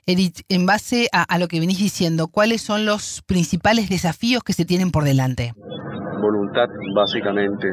Edith, 0.07 0.41
en 0.49 0.65
base 0.65 1.07
a, 1.11 1.23
a 1.23 1.39
lo 1.39 1.47
que 1.47 1.59
venís 1.59 1.79
diciendo, 1.79 2.27
¿cuáles 2.27 2.61
son 2.61 2.85
los 2.85 3.21
principales 3.25 3.89
desafíos 3.89 4.43
que 4.43 4.53
se 4.53 4.65
tienen 4.65 4.91
por 4.91 5.03
delante? 5.03 5.53
Voluntad, 6.25 6.67
básicamente, 6.95 7.71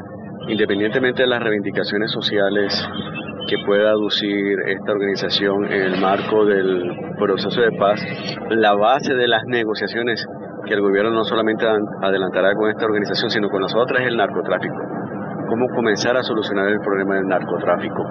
independientemente 0.48 1.22
de 1.22 1.28
las 1.28 1.42
reivindicaciones 1.42 2.10
sociales 2.10 2.86
que 3.48 3.56
pueda 3.64 3.90
aducir 3.90 4.58
esta 4.66 4.92
organización 4.92 5.64
en 5.64 5.82
el 5.82 6.00
marco 6.00 6.44
del 6.44 6.84
proceso 7.18 7.60
de 7.60 7.72
paz, 7.72 8.00
la 8.50 8.74
base 8.74 9.14
de 9.14 9.26
las 9.26 9.42
negociaciones 9.46 10.24
que 10.66 10.74
el 10.74 10.80
gobierno 10.80 11.10
no 11.10 11.24
solamente 11.24 11.66
adelantará 11.66 12.54
con 12.54 12.70
esta 12.70 12.84
organización, 12.84 13.30
sino 13.30 13.48
con 13.48 13.62
las 13.62 13.74
otras, 13.74 14.02
es 14.02 14.08
el 14.08 14.16
narcotráfico. 14.16 14.76
¿Cómo 15.48 15.66
comenzar 15.74 16.16
a 16.16 16.22
solucionar 16.22 16.68
el 16.68 16.80
problema 16.80 17.16
del 17.16 17.26
narcotráfico? 17.26 18.04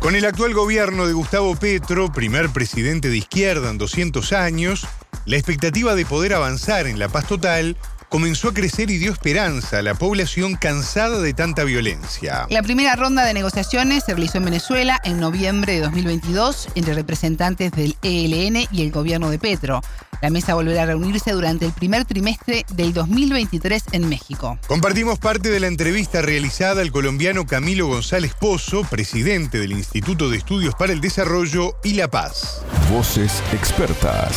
Con 0.00 0.14
el 0.14 0.24
actual 0.24 0.54
gobierno 0.54 1.06
de 1.06 1.12
Gustavo 1.12 1.56
Petro, 1.56 2.08
primer 2.14 2.48
presidente 2.50 3.08
de 3.08 3.16
izquierda 3.16 3.70
en 3.70 3.78
200 3.78 4.32
años, 4.32 4.86
la 5.26 5.36
expectativa 5.36 5.94
de 5.94 6.06
poder 6.06 6.34
avanzar 6.34 6.86
en 6.86 6.98
la 6.98 7.08
paz 7.08 7.26
total 7.26 7.76
comenzó 8.08 8.48
a 8.48 8.54
crecer 8.54 8.90
y 8.90 8.98
dio 8.98 9.12
esperanza 9.12 9.78
a 9.78 9.82
la 9.82 9.94
población 9.94 10.54
cansada 10.54 11.20
de 11.20 11.34
tanta 11.34 11.64
violencia. 11.64 12.46
La 12.50 12.62
primera 12.62 12.94
ronda 12.94 13.24
de 13.24 13.34
negociaciones 13.34 14.04
se 14.04 14.12
realizó 14.12 14.38
en 14.38 14.44
Venezuela 14.44 15.00
en 15.04 15.18
noviembre 15.18 15.74
de 15.74 15.80
2022 15.80 16.68
entre 16.76 16.94
representantes 16.94 17.72
del 17.72 17.96
ELN 18.02 18.68
y 18.70 18.82
el 18.82 18.92
gobierno 18.92 19.28
de 19.28 19.38
Petro. 19.38 19.82
La 20.22 20.30
mesa 20.30 20.54
volverá 20.54 20.84
a 20.84 20.86
reunirse 20.86 21.32
durante 21.32 21.66
el 21.66 21.72
primer 21.72 22.04
trimestre 22.04 22.64
del 22.72 22.94
2023 22.94 23.82
en 23.92 24.08
México. 24.08 24.58
Compartimos 24.66 25.18
parte 25.18 25.50
de 25.50 25.60
la 25.60 25.66
entrevista 25.66 26.22
realizada 26.22 26.80
al 26.80 26.90
colombiano 26.90 27.44
Camilo 27.44 27.88
González 27.88 28.32
Pozo, 28.34 28.82
presidente 28.84 29.58
del 29.58 29.72
Instituto 29.72 30.30
de 30.30 30.38
Estudios 30.38 30.74
para 30.74 30.92
el 30.92 31.00
Desarrollo 31.00 31.76
y 31.84 31.94
la 31.94 32.08
Paz. 32.08 32.62
Voces 32.90 33.42
expertas. 33.52 34.32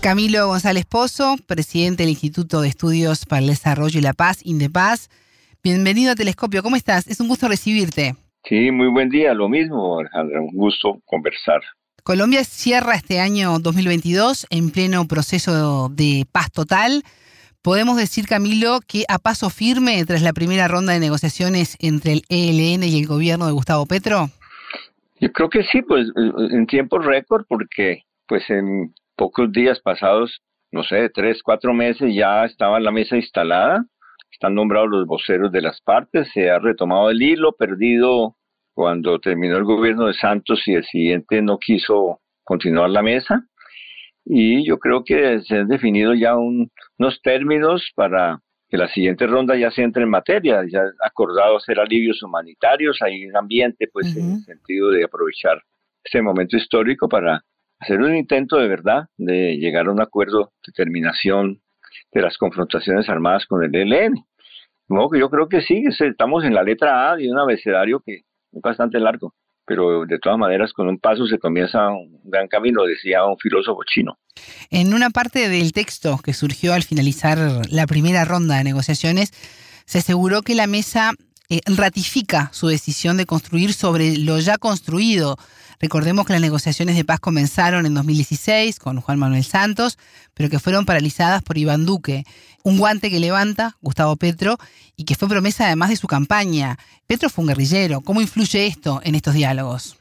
Camilo 0.00 0.46
González 0.46 0.86
Pozo, 0.86 1.36
presidente 1.46 2.04
del 2.04 2.10
Instituto 2.10 2.60
de 2.60 2.68
Estudios 2.68 3.26
para 3.26 3.40
el 3.40 3.48
Desarrollo 3.48 3.98
y 3.98 4.02
la 4.02 4.12
Paz, 4.12 4.40
INDEPAZ. 4.44 5.08
Bienvenido 5.62 6.12
a 6.12 6.14
Telescopio, 6.14 6.62
¿cómo 6.62 6.76
estás? 6.76 7.08
Es 7.08 7.18
un 7.18 7.26
gusto 7.26 7.48
recibirte. 7.48 8.14
Sí, 8.44 8.70
muy 8.70 8.86
buen 8.86 9.08
día, 9.08 9.34
lo 9.34 9.48
mismo, 9.48 9.98
Alejandra, 9.98 10.40
un 10.40 10.52
gusto 10.52 11.00
conversar. 11.04 11.60
Colombia 12.04 12.44
cierra 12.44 12.94
este 12.94 13.18
año 13.18 13.58
2022 13.58 14.46
en 14.50 14.70
pleno 14.70 15.06
proceso 15.08 15.88
de 15.88 16.24
paz 16.30 16.52
total. 16.52 17.02
¿Podemos 17.60 17.96
decir, 17.96 18.26
Camilo, 18.26 18.78
que 18.86 19.04
a 19.08 19.18
paso 19.18 19.50
firme 19.50 20.04
tras 20.06 20.22
la 20.22 20.32
primera 20.32 20.68
ronda 20.68 20.92
de 20.92 21.00
negociaciones 21.00 21.76
entre 21.80 22.12
el 22.12 22.22
ELN 22.28 22.84
y 22.84 23.00
el 23.00 23.06
gobierno 23.06 23.46
de 23.46 23.52
Gustavo 23.52 23.84
Petro? 23.84 24.30
Yo 25.20 25.32
creo 25.32 25.50
que 25.50 25.64
sí, 25.64 25.82
pues 25.82 26.06
en 26.14 26.66
tiempo 26.66 26.98
récord, 26.98 27.44
porque 27.48 28.04
pues 28.28 28.48
en 28.48 28.94
pocos 29.18 29.50
días 29.52 29.80
pasados, 29.80 30.40
no 30.70 30.84
sé, 30.84 31.10
tres, 31.10 31.42
cuatro 31.42 31.74
meses, 31.74 32.14
ya 32.14 32.44
estaba 32.44 32.78
la 32.78 32.92
mesa 32.92 33.16
instalada, 33.16 33.84
están 34.30 34.54
nombrados 34.54 34.88
los 34.90 35.06
voceros 35.06 35.50
de 35.50 35.60
las 35.60 35.80
partes, 35.82 36.30
se 36.32 36.48
ha 36.50 36.58
retomado 36.58 37.10
el 37.10 37.20
hilo 37.20 37.52
perdido 37.52 38.36
cuando 38.72 39.18
terminó 39.18 39.56
el 39.56 39.64
gobierno 39.64 40.06
de 40.06 40.14
Santos 40.14 40.62
y 40.66 40.74
el 40.74 40.84
siguiente 40.84 41.42
no 41.42 41.58
quiso 41.58 42.20
continuar 42.44 42.90
la 42.90 43.02
mesa. 43.02 43.44
Y 44.24 44.64
yo 44.64 44.78
creo 44.78 45.02
que 45.04 45.40
se 45.40 45.56
han 45.56 45.68
definido 45.68 46.14
ya 46.14 46.36
unos 46.36 47.20
términos 47.22 47.90
para 47.96 48.38
que 48.68 48.76
la 48.76 48.86
siguiente 48.88 49.26
ronda 49.26 49.56
ya 49.56 49.70
se 49.70 49.82
entre 49.82 50.04
en 50.04 50.10
materia, 50.10 50.62
ya 50.70 50.82
acordado 51.04 51.56
hacer 51.56 51.80
alivios 51.80 52.22
humanitarios, 52.22 52.98
hay 53.00 53.26
un 53.26 53.36
ambiente 53.36 53.88
pues 53.92 54.14
en 54.14 54.32
el 54.32 54.44
sentido 54.44 54.90
de 54.90 55.04
aprovechar 55.04 55.60
este 56.04 56.22
momento 56.22 56.56
histórico 56.56 57.08
para 57.08 57.42
hacer 57.80 58.00
un 58.00 58.16
intento 58.16 58.56
de 58.56 58.68
verdad 58.68 59.04
de 59.16 59.56
llegar 59.56 59.86
a 59.86 59.92
un 59.92 60.00
acuerdo 60.00 60.52
de 60.66 60.72
terminación 60.72 61.60
de 62.12 62.22
las 62.22 62.36
confrontaciones 62.38 63.08
armadas 63.08 63.46
con 63.46 63.62
el 63.62 63.74
ELN. 63.74 64.14
Que 64.88 65.20
yo 65.20 65.28
creo 65.28 65.48
que 65.48 65.60
sí, 65.60 65.84
estamos 66.00 66.44
en 66.44 66.54
la 66.54 66.62
letra 66.62 67.10
A 67.10 67.16
de 67.16 67.30
un 67.30 67.38
abecedario 67.38 68.00
que 68.04 68.22
es 68.52 68.62
bastante 68.62 68.98
largo, 68.98 69.34
pero 69.66 70.06
de 70.06 70.18
todas 70.18 70.38
maneras 70.38 70.72
con 70.72 70.88
un 70.88 70.98
paso 70.98 71.26
se 71.26 71.38
comienza 71.38 71.90
un 71.90 72.20
gran 72.24 72.48
camino, 72.48 72.84
decía 72.84 73.24
un 73.26 73.36
filósofo 73.36 73.80
chino. 73.84 74.18
En 74.70 74.94
una 74.94 75.10
parte 75.10 75.50
del 75.50 75.72
texto 75.72 76.18
que 76.24 76.32
surgió 76.32 76.72
al 76.72 76.84
finalizar 76.84 77.38
la 77.70 77.86
primera 77.86 78.24
ronda 78.24 78.56
de 78.56 78.64
negociaciones, 78.64 79.30
se 79.84 79.98
aseguró 79.98 80.40
que 80.40 80.54
la 80.54 80.66
mesa 80.66 81.12
eh, 81.50 81.60
ratifica 81.66 82.50
su 82.52 82.68
decisión 82.68 83.16
de 83.18 83.26
construir 83.26 83.72
sobre 83.72 84.16
lo 84.16 84.38
ya 84.38 84.56
construido. 84.56 85.36
Recordemos 85.80 86.26
que 86.26 86.32
las 86.32 86.42
negociaciones 86.42 86.96
de 86.96 87.04
paz 87.04 87.20
comenzaron 87.20 87.86
en 87.86 87.94
2016 87.94 88.78
con 88.78 89.00
Juan 89.00 89.18
Manuel 89.18 89.44
Santos, 89.44 89.96
pero 90.34 90.48
que 90.48 90.58
fueron 90.58 90.84
paralizadas 90.84 91.42
por 91.42 91.56
Iván 91.56 91.86
Duque. 91.86 92.24
Un 92.64 92.78
guante 92.78 93.10
que 93.10 93.20
levanta 93.20 93.76
Gustavo 93.80 94.16
Petro 94.16 94.56
y 94.96 95.04
que 95.04 95.14
fue 95.14 95.28
promesa 95.28 95.66
además 95.66 95.90
de 95.90 95.96
su 95.96 96.08
campaña. 96.08 96.76
Petro 97.06 97.28
fue 97.28 97.44
un 97.44 97.48
guerrillero. 97.48 98.00
¿Cómo 98.00 98.20
influye 98.20 98.66
esto 98.66 99.00
en 99.04 99.14
estos 99.14 99.34
diálogos? 99.34 99.96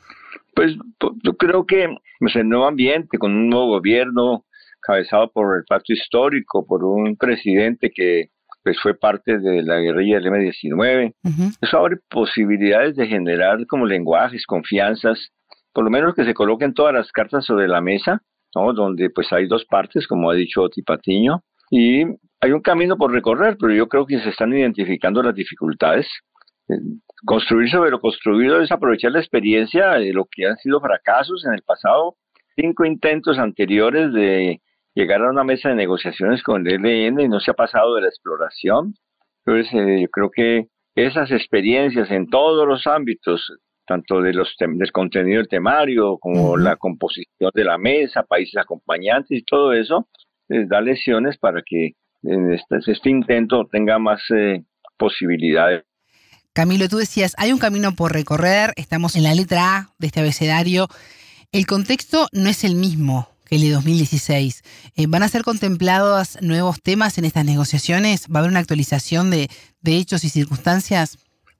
Pues 0.56 0.76
yo 1.24 1.38
creo 1.38 1.66
que 1.68 1.88
pues, 2.20 2.36
el 2.36 2.50
nuevo 2.50 2.66
ambiente, 2.66 3.20
con 3.20 3.32
un 3.32 3.50
nuevo 3.50 3.68
gobierno 3.68 4.46
cabezado 4.82 5.30
por 5.32 5.58
el 5.58 5.66
pacto 5.66 5.94
histórico, 5.94 6.66
por 6.66 6.84
un 6.84 7.16
presidente 7.16 7.92
que 7.94 8.32
pues 8.64 8.82
fue 8.82 8.96
parte 8.96 9.38
de 9.38 9.62
la 9.62 9.78
guerrilla 9.78 10.16
del 10.16 10.28
M-19. 10.28 11.14
Eso 11.62 11.78
abre 11.78 11.98
posibilidades 12.10 12.98
de 12.98 13.08
generar 13.08 13.66
como 13.66 13.86
lenguajes, 13.86 14.46
confianzas, 14.46 15.32
por 15.78 15.84
lo 15.84 15.92
menos 15.92 16.16
que 16.16 16.26
se 16.26 16.34
coloquen 16.34 16.74
todas 16.74 16.92
las 16.92 17.12
cartas 17.12 17.46
sobre 17.46 17.68
la 17.68 17.82
mesa, 17.82 18.24
¿no? 18.56 18.74
donde 18.74 19.12
pues 19.12 19.32
hay 19.32 19.46
dos 19.46 19.64
partes, 19.66 20.08
como 20.08 20.32
ha 20.32 20.34
dicho 20.34 20.68
Tipatiño, 20.70 21.44
y 21.70 22.02
hay 22.42 22.52
un 22.52 22.62
camino 22.62 22.98
por 22.98 23.12
recorrer, 23.12 23.58
pero 23.60 23.72
yo 23.76 23.88
creo 23.88 24.08
que 24.08 24.20
se 24.20 24.30
están 24.30 24.52
identificando 24.58 25.22
las 25.22 25.36
dificultades. 25.36 26.08
Eh, 26.68 26.80
construir 27.24 27.70
sobre 27.70 27.92
lo 27.92 28.02
construido 28.02 28.60
es 28.60 28.72
aprovechar 28.72 29.12
la 29.12 29.20
experiencia 29.20 29.92
de 29.92 30.14
lo 30.14 30.26
que 30.26 30.48
han 30.48 30.58
sido 30.58 30.82
fracasos 30.82 31.46
en 31.46 31.54
el 31.54 31.62
pasado, 31.62 32.16
cinco 32.56 32.84
intentos 32.84 33.38
anteriores 33.38 34.12
de 34.14 34.62
llegar 34.96 35.22
a 35.22 35.30
una 35.30 35.44
mesa 35.44 35.70
de 35.70 35.76
negociaciones 35.76 36.42
con 36.42 36.68
el 36.68 36.84
ELN 36.84 37.20
y 37.20 37.28
no 37.28 37.40
se 37.40 37.52
ha 37.52 37.54
pasado 37.54 37.94
de 37.94 38.02
la 38.02 38.08
exploración. 38.08 38.96
Entonces, 39.46 39.72
eh, 39.76 40.02
yo 40.02 40.08
creo 40.10 40.32
que 40.32 40.70
esas 40.96 41.30
experiencias 41.30 42.10
en 42.10 42.28
todos 42.32 42.68
los 42.68 42.88
ámbitos, 42.88 43.48
tanto 43.88 44.22
de 44.22 44.34
los 44.34 44.54
del 44.60 44.92
contenido 44.92 45.38
del 45.38 45.48
temario 45.48 46.18
como 46.20 46.58
la 46.58 46.76
composición 46.76 47.52
de 47.54 47.64
la 47.64 47.78
mesa, 47.78 48.24
países 48.24 48.58
acompañantes 48.58 49.40
y 49.40 49.44
todo 49.44 49.74
eso, 49.74 50.08
les 50.50 50.68
da 50.70 50.82
lecciones 50.82 51.38
para 51.38 51.62
que 51.66 51.94
en 52.24 52.54
este, 52.54 52.92
este 52.92 53.10
intento 53.10 53.68
tenga 53.72 53.98
más 53.98 54.22
eh, 54.36 54.64
posibilidades. 54.98 55.84
Camilo, 56.54 56.90
tú 56.90 56.98
decías, 56.98 57.36
hay 57.38 57.54
un 57.54 57.60
camino 57.60 57.94
por 57.94 58.14
recorrer, 58.14 58.74
estamos 58.76 59.16
en 59.16 59.24
la 59.24 59.36
letra 59.36 59.78
A 59.78 59.90
de 60.00 60.08
este 60.08 60.20
abecedario. 60.20 60.88
El 61.52 61.66
contexto 61.68 62.28
no 62.32 62.50
es 62.50 62.64
el 62.64 62.76
mismo 62.76 63.30
que 63.48 63.56
el 63.56 63.62
de 63.62 63.72
2016. 63.72 64.64
Eh, 64.96 65.06
¿Van 65.08 65.24
a 65.24 65.30
ser 65.30 65.44
contemplados 65.44 66.38
nuevos 66.42 66.82
temas 66.82 67.18
en 67.18 67.26
estas 67.26 67.46
negociaciones? 67.46 68.26
¿Va 68.28 68.38
a 68.38 68.40
haber 68.40 68.52
una 68.52 68.60
actualización 68.60 69.30
de, 69.30 69.50
hechos 69.84 70.24
y 70.24 70.30
circunstancias? 70.30 71.18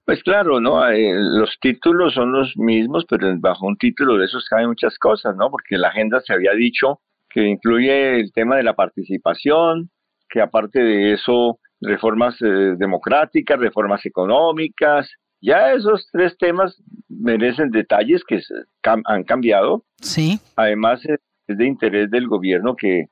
Pues 0.08 0.24
claro, 0.24 0.62
¿no? 0.62 0.88
Eh, 0.90 1.12
los 1.14 1.58
títulos 1.60 2.14
son 2.14 2.32
los 2.32 2.56
mismos, 2.56 3.04
pero 3.10 3.28
bajo 3.40 3.68
un 3.68 3.76
título 3.76 4.18
de 4.18 4.24
esos 4.24 4.46
caben 4.48 4.70
muchas 4.70 4.98
cosas, 4.98 5.36
¿no? 5.36 5.52
Porque 5.52 5.78
la 5.78 5.90
agenda 5.90 6.22
se 6.22 6.34
había 6.34 6.54
dicho 6.54 7.02
que 7.30 7.46
incluye 7.46 8.22
el 8.22 8.32
tema 8.32 8.56
de 8.56 8.64
la 8.64 8.74
participación, 8.74 9.90
que 10.30 10.40
aparte 10.40 10.80
de 10.80 11.12
eso, 11.12 11.60
reformas 11.82 12.42
eh, 12.42 12.76
democráticas, 12.78 13.60
reformas 13.60 14.06
económicas. 14.06 15.12
Ya 15.42 15.74
esos 15.74 16.08
tres 16.10 16.38
temas 16.38 16.82
merecen 17.10 17.70
detalles 17.70 18.24
que 18.24 18.40
han 18.84 19.24
cambiado. 19.26 19.84
Sí. 20.02 20.40
Además, 20.56 21.02
es 21.06 21.58
de 21.58 21.68
interés 21.68 22.10
del 22.10 22.30
gobierno 22.30 22.78
que 22.78 23.08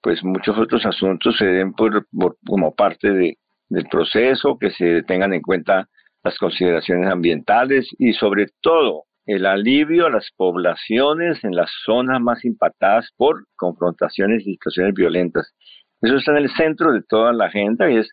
pues 0.00 0.24
muchos 0.24 0.56
otros 0.56 0.86
asuntos 0.86 1.36
se 1.36 1.44
den 1.44 1.74
por, 1.74 2.06
como 2.46 2.74
parte 2.74 3.12
de, 3.12 3.36
del 3.68 3.84
proceso, 3.84 4.56
que 4.58 4.70
se 4.70 5.02
tengan 5.02 5.34
en 5.34 5.42
cuenta 5.42 5.90
las 6.28 6.38
consideraciones 6.38 7.10
ambientales 7.10 7.88
y 7.98 8.12
sobre 8.12 8.48
todo 8.60 9.04
el 9.24 9.46
alivio 9.46 10.06
a 10.06 10.10
las 10.10 10.30
poblaciones 10.36 11.42
en 11.42 11.54
las 11.54 11.70
zonas 11.86 12.20
más 12.20 12.44
impactadas 12.44 13.10
por 13.16 13.46
confrontaciones 13.56 14.42
y 14.42 14.52
situaciones 14.52 14.94
violentas. 14.94 15.54
Eso 16.02 16.16
está 16.16 16.32
en 16.32 16.44
el 16.44 16.50
centro 16.50 16.92
de 16.92 17.02
toda 17.02 17.32
la 17.32 17.46
agenda 17.46 17.90
y 17.90 17.96
es 17.96 18.10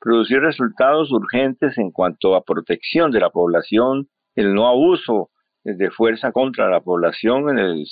producir 0.00 0.38
resultados 0.38 1.10
urgentes 1.10 1.76
en 1.76 1.90
cuanto 1.90 2.36
a 2.36 2.44
protección 2.44 3.10
de 3.10 3.20
la 3.20 3.30
población, 3.30 4.06
el 4.36 4.54
no 4.54 4.68
abuso 4.68 5.30
de 5.74 5.90
fuerza 5.90 6.30
contra 6.30 6.70
la 6.70 6.80
población, 6.80 7.46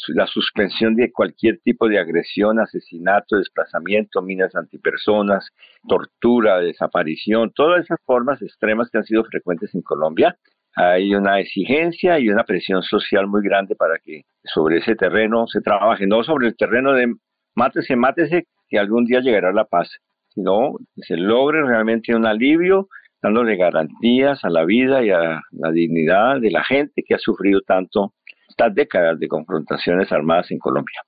la 0.09 0.27
suspensión 0.29 0.95
de 0.95 1.11
cualquier 1.11 1.59
tipo 1.59 1.89
de 1.89 1.99
agresión, 1.99 2.61
asesinato, 2.61 3.37
desplazamiento, 3.37 4.23
minas 4.23 4.55
antipersonas, 4.55 5.51
tortura, 5.89 6.61
desaparición, 6.61 7.53
todas 7.53 7.85
esas 7.85 7.99
formas 8.05 8.41
extremas 8.43 8.91
que 8.91 8.99
han 8.99 9.05
sido 9.05 9.25
frecuentes 9.25 9.75
en 9.75 9.83
Colombia. 9.83 10.37
Hay 10.77 11.15
una 11.17 11.41
exigencia 11.41 12.21
y 12.21 12.29
una 12.29 12.45
presión 12.45 12.83
social 12.83 13.27
muy 13.27 13.43
grande 13.43 13.75
para 13.75 13.99
que 13.99 14.23
sobre 14.45 14.79
ese 14.79 14.95
terreno 14.95 15.49
se 15.49 15.61
trabaje, 15.61 16.07
no 16.07 16.23
sobre 16.23 16.47
el 16.47 16.57
terreno 16.57 16.93
de 16.93 17.13
mátese, 17.57 17.97
mátese, 17.97 18.47
que 18.69 18.79
algún 18.79 19.05
día 19.05 19.21
llegará 19.21 19.53
la 19.53 19.65
paz, 19.65 19.91
sino 20.29 20.77
que 20.95 21.03
se 21.03 21.17
logre 21.17 21.63
realmente 21.65 22.15
un 22.15 22.25
alivio 22.25 22.89
dándole 23.25 23.57
garantías 23.57 24.45
a 24.45 24.51
la 24.51 24.67
vida 24.67 25.03
y 25.03 25.09
a 25.09 25.41
la 25.53 25.73
dignidad 25.73 26.39
de 26.43 26.51
la 26.51 26.63
gente 26.63 27.03
que 27.03 27.15
ha 27.15 27.19
sufrido 27.19 27.63
tanto 27.63 28.13
estas 28.47 28.75
décadas 28.75 29.19
de 29.19 29.29
confrontaciones 29.29 30.13
armadas 30.13 30.51
en 30.51 30.59
Colombia. 30.59 31.01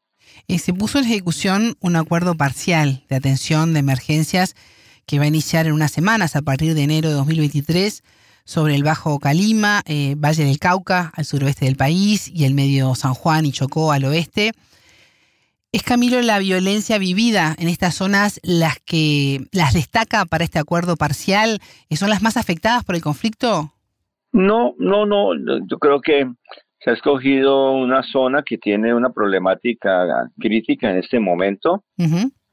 Eh, 0.49 0.59
se 0.59 0.73
puso 0.73 0.99
en 0.99 1.05
ejecución 1.05 1.75
un 1.79 1.95
acuerdo 1.95 2.35
parcial 2.35 3.05
de 3.11 3.17
atención 3.17 3.75
de 3.75 3.81
emergencias 3.81 4.55
que 5.07 5.19
va 5.19 5.25
a 5.25 5.29
iniciar 5.29 5.67
en 5.67 5.75
unas 5.75 5.93
semanas 5.93 6.37
a 6.37 6.43
partir 6.43 6.73
de 6.73 6.85
enero 6.85 7.11
de 7.11 7.17
2023 7.17 8.03
sobre 8.47 8.77
el 8.77 8.83
Bajo 8.83 9.19
Calima, 9.19 9.83
eh, 9.85 10.15
Valle 10.17 10.47
del 10.47 10.59
Cauca 10.59 11.13
al 11.15 11.27
suroeste 11.27 11.67
del 11.67 11.77
país 11.77 12.29
y 12.29 12.47
el 12.47 12.55
medio 12.55 12.95
San 12.95 13.13
Juan 13.13 13.45
y 13.45 13.53
Chocó 13.53 13.93
al 13.93 14.07
oeste. 14.07 14.53
¿Es 15.77 15.83
Camilo 15.83 16.23
la 16.23 16.39
violencia 16.39 16.97
vivida 16.97 17.55
en 17.59 17.69
estas 17.69 17.97
zonas 17.97 18.41
las 18.43 18.81
que 18.81 19.41
las 19.53 19.75
destaca 19.75 20.25
para 20.25 20.43
este 20.43 20.59
acuerdo 20.59 20.97
parcial? 20.97 21.59
¿Son 21.91 22.09
las 22.09 22.23
más 22.23 22.39
afectadas 22.39 22.83
por 22.83 22.95
el 22.95 23.03
conflicto? 23.03 23.75
No, 24.33 24.75
no, 24.79 25.05
no. 25.05 25.35
Yo 25.69 25.77
creo 25.79 26.01
que 26.01 26.33
se 26.81 26.89
ha 26.89 26.95
escogido 26.95 27.73
una 27.73 28.03
zona 28.05 28.43
que 28.43 28.57
tiene 28.57 28.95
una 28.95 29.11
problemática 29.11 30.31
crítica 30.41 30.91
en 30.91 30.97
este 30.97 31.21
momento. 31.21 31.85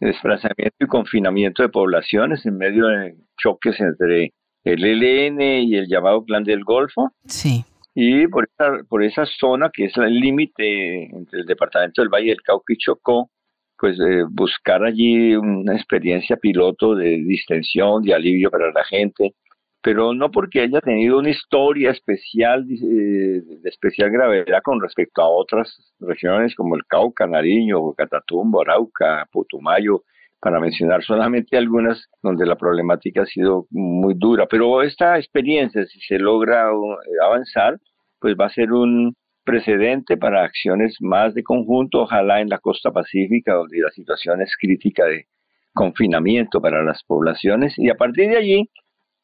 Desplazamiento 0.01 0.75
y 0.82 0.88
confinamiento 0.88 1.63
de 1.63 1.70
poblaciones 1.70 2.46
en 2.46 2.58
medio 2.58 2.88
de 2.88 3.15
choques 3.38 3.80
entre 3.80 4.34
el 4.65 4.84
ELN 4.84 5.39
y 5.39 5.75
el 5.77 5.88
llamado 5.88 6.25
Plan 6.25 6.44
del 6.44 6.65
Golfo. 6.65 7.13
Sí 7.25 7.63
y 7.95 8.27
por 8.27 8.50
esa, 8.50 8.83
por 8.89 9.03
esa 9.03 9.25
zona 9.25 9.69
que 9.71 9.85
es 9.85 9.97
el 9.97 10.19
límite 10.19 11.03
entre 11.15 11.41
el 11.41 11.45
departamento 11.45 12.01
del 12.01 12.09
Valle 12.09 12.29
del 12.29 12.41
Cauca 12.41 12.73
y 12.73 12.77
Chocó, 12.77 13.29
pues 13.77 14.00
eh, 14.00 14.23
buscar 14.29 14.83
allí 14.83 15.35
una 15.35 15.75
experiencia 15.75 16.38
piloto 16.38 16.95
de 16.95 17.17
distensión, 17.17 18.01
de 18.03 18.13
alivio 18.13 18.50
para 18.50 18.71
la 18.71 18.83
gente, 18.85 19.35
pero 19.81 20.13
no 20.13 20.31
porque 20.31 20.62
haya 20.62 20.79
tenido 20.79 21.19
una 21.19 21.29
historia 21.29 21.91
especial, 21.91 22.65
eh, 22.71 23.41
de 23.43 23.69
especial 23.69 24.09
gravedad 24.09 24.62
con 24.63 24.81
respecto 24.81 25.21
a 25.21 25.27
otras 25.27 25.93
regiones 26.00 26.55
como 26.55 26.75
el 26.75 26.85
Cauca, 26.85 27.27
Nariño, 27.27 27.93
Catatumbo, 27.93 28.62
Arauca, 28.62 29.27
Putumayo, 29.31 30.03
para 30.43 30.59
mencionar 30.59 31.01
solamente 31.03 31.55
algunas 31.55 32.09
donde 32.21 32.45
la 32.45 32.57
problemática 32.57 33.21
ha 33.21 33.25
sido 33.25 33.65
muy 33.71 34.13
dura. 34.13 34.45
Pero 34.45 34.81
esta 34.81 35.17
experiencia, 35.17 35.85
si 35.85 36.01
se 36.01 36.19
logra 36.19 36.69
uh, 36.73 36.97
avanzar, 37.23 37.79
pues 38.19 38.35
va 38.38 38.47
a 38.47 38.50
ser 38.50 38.73
un 38.73 39.15
precedente 39.45 40.17
para 40.17 40.43
acciones 40.43 40.97
más 41.00 41.33
de 41.33 41.43
conjunto, 41.43 42.01
ojalá 42.01 42.41
en 42.41 42.50
la 42.50 42.57
costa 42.57 42.91
pacífica, 42.91 43.53
donde 43.53 43.79
la 43.79 43.91
situación 43.91 44.41
es 44.41 44.53
crítica 44.59 45.05
de 45.05 45.27
confinamiento 45.73 46.59
para 46.59 46.83
las 46.83 47.03
poblaciones, 47.05 47.79
y 47.79 47.89
a 47.89 47.95
partir 47.95 48.29
de 48.29 48.38
allí 48.38 48.69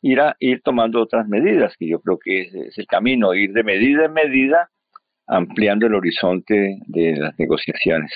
ir, 0.02 0.22
a, 0.22 0.38
ir 0.40 0.62
tomando 0.64 1.02
otras 1.02 1.28
medidas, 1.28 1.76
que 1.78 1.90
yo 1.90 2.00
creo 2.00 2.18
que 2.18 2.42
es, 2.44 2.54
es 2.54 2.78
el 2.78 2.88
camino, 2.88 3.34
ir 3.34 3.52
de 3.52 3.64
medida 3.64 4.06
en 4.06 4.14
medida 4.14 4.70
ampliando 5.30 5.86
el 5.86 5.94
horizonte 5.94 6.80
de 6.88 7.16
las 7.16 7.38
negociaciones. 7.38 8.12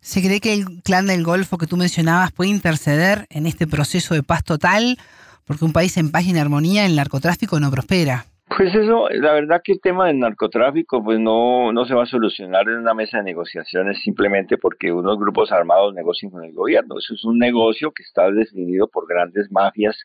¿Se 0.00 0.22
cree 0.22 0.40
que 0.40 0.54
el 0.54 0.64
clan 0.82 1.06
del 1.06 1.22
Golfo 1.22 1.58
que 1.58 1.66
tú 1.66 1.76
mencionabas 1.76 2.32
puede 2.32 2.50
interceder 2.50 3.26
en 3.30 3.46
este 3.46 3.66
proceso 3.66 4.14
de 4.14 4.22
paz 4.22 4.42
total? 4.42 4.96
Porque 5.46 5.64
un 5.64 5.72
país 5.72 5.96
en 5.96 6.10
paz 6.10 6.24
y 6.24 6.30
en 6.30 6.38
armonía, 6.38 6.86
el 6.86 6.96
narcotráfico 6.96 7.60
no 7.60 7.70
prospera. 7.70 8.24
Pues 8.48 8.74
eso, 8.74 9.08
la 9.10 9.32
verdad 9.32 9.60
que 9.62 9.72
el 9.72 9.80
tema 9.80 10.06
del 10.06 10.20
narcotráfico 10.20 11.02
pues 11.02 11.18
no, 11.18 11.72
no 11.72 11.84
se 11.84 11.94
va 11.94 12.04
a 12.04 12.06
solucionar 12.06 12.68
en 12.68 12.78
una 12.78 12.94
mesa 12.94 13.18
de 13.18 13.24
negociaciones 13.24 14.00
simplemente 14.02 14.56
porque 14.56 14.92
unos 14.92 15.18
grupos 15.18 15.50
armados 15.50 15.92
negocien 15.94 16.30
con 16.30 16.44
el 16.44 16.52
gobierno. 16.52 16.96
Eso 16.98 17.14
es 17.14 17.24
un 17.24 17.38
negocio 17.38 17.90
que 17.90 18.04
está 18.04 18.30
definido 18.30 18.86
por 18.88 19.08
grandes 19.08 19.50
mafias 19.50 19.96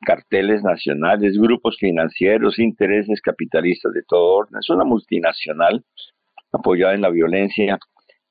carteles 0.00 0.62
nacionales, 0.62 1.38
grupos 1.38 1.76
financieros, 1.78 2.58
intereses 2.58 3.20
capitalistas 3.20 3.92
de 3.92 4.02
todo 4.06 4.36
orden. 4.36 4.58
Es 4.60 4.70
una 4.70 4.84
multinacional 4.84 5.84
apoyada 6.52 6.94
en 6.94 7.02
la 7.02 7.10
violencia, 7.10 7.78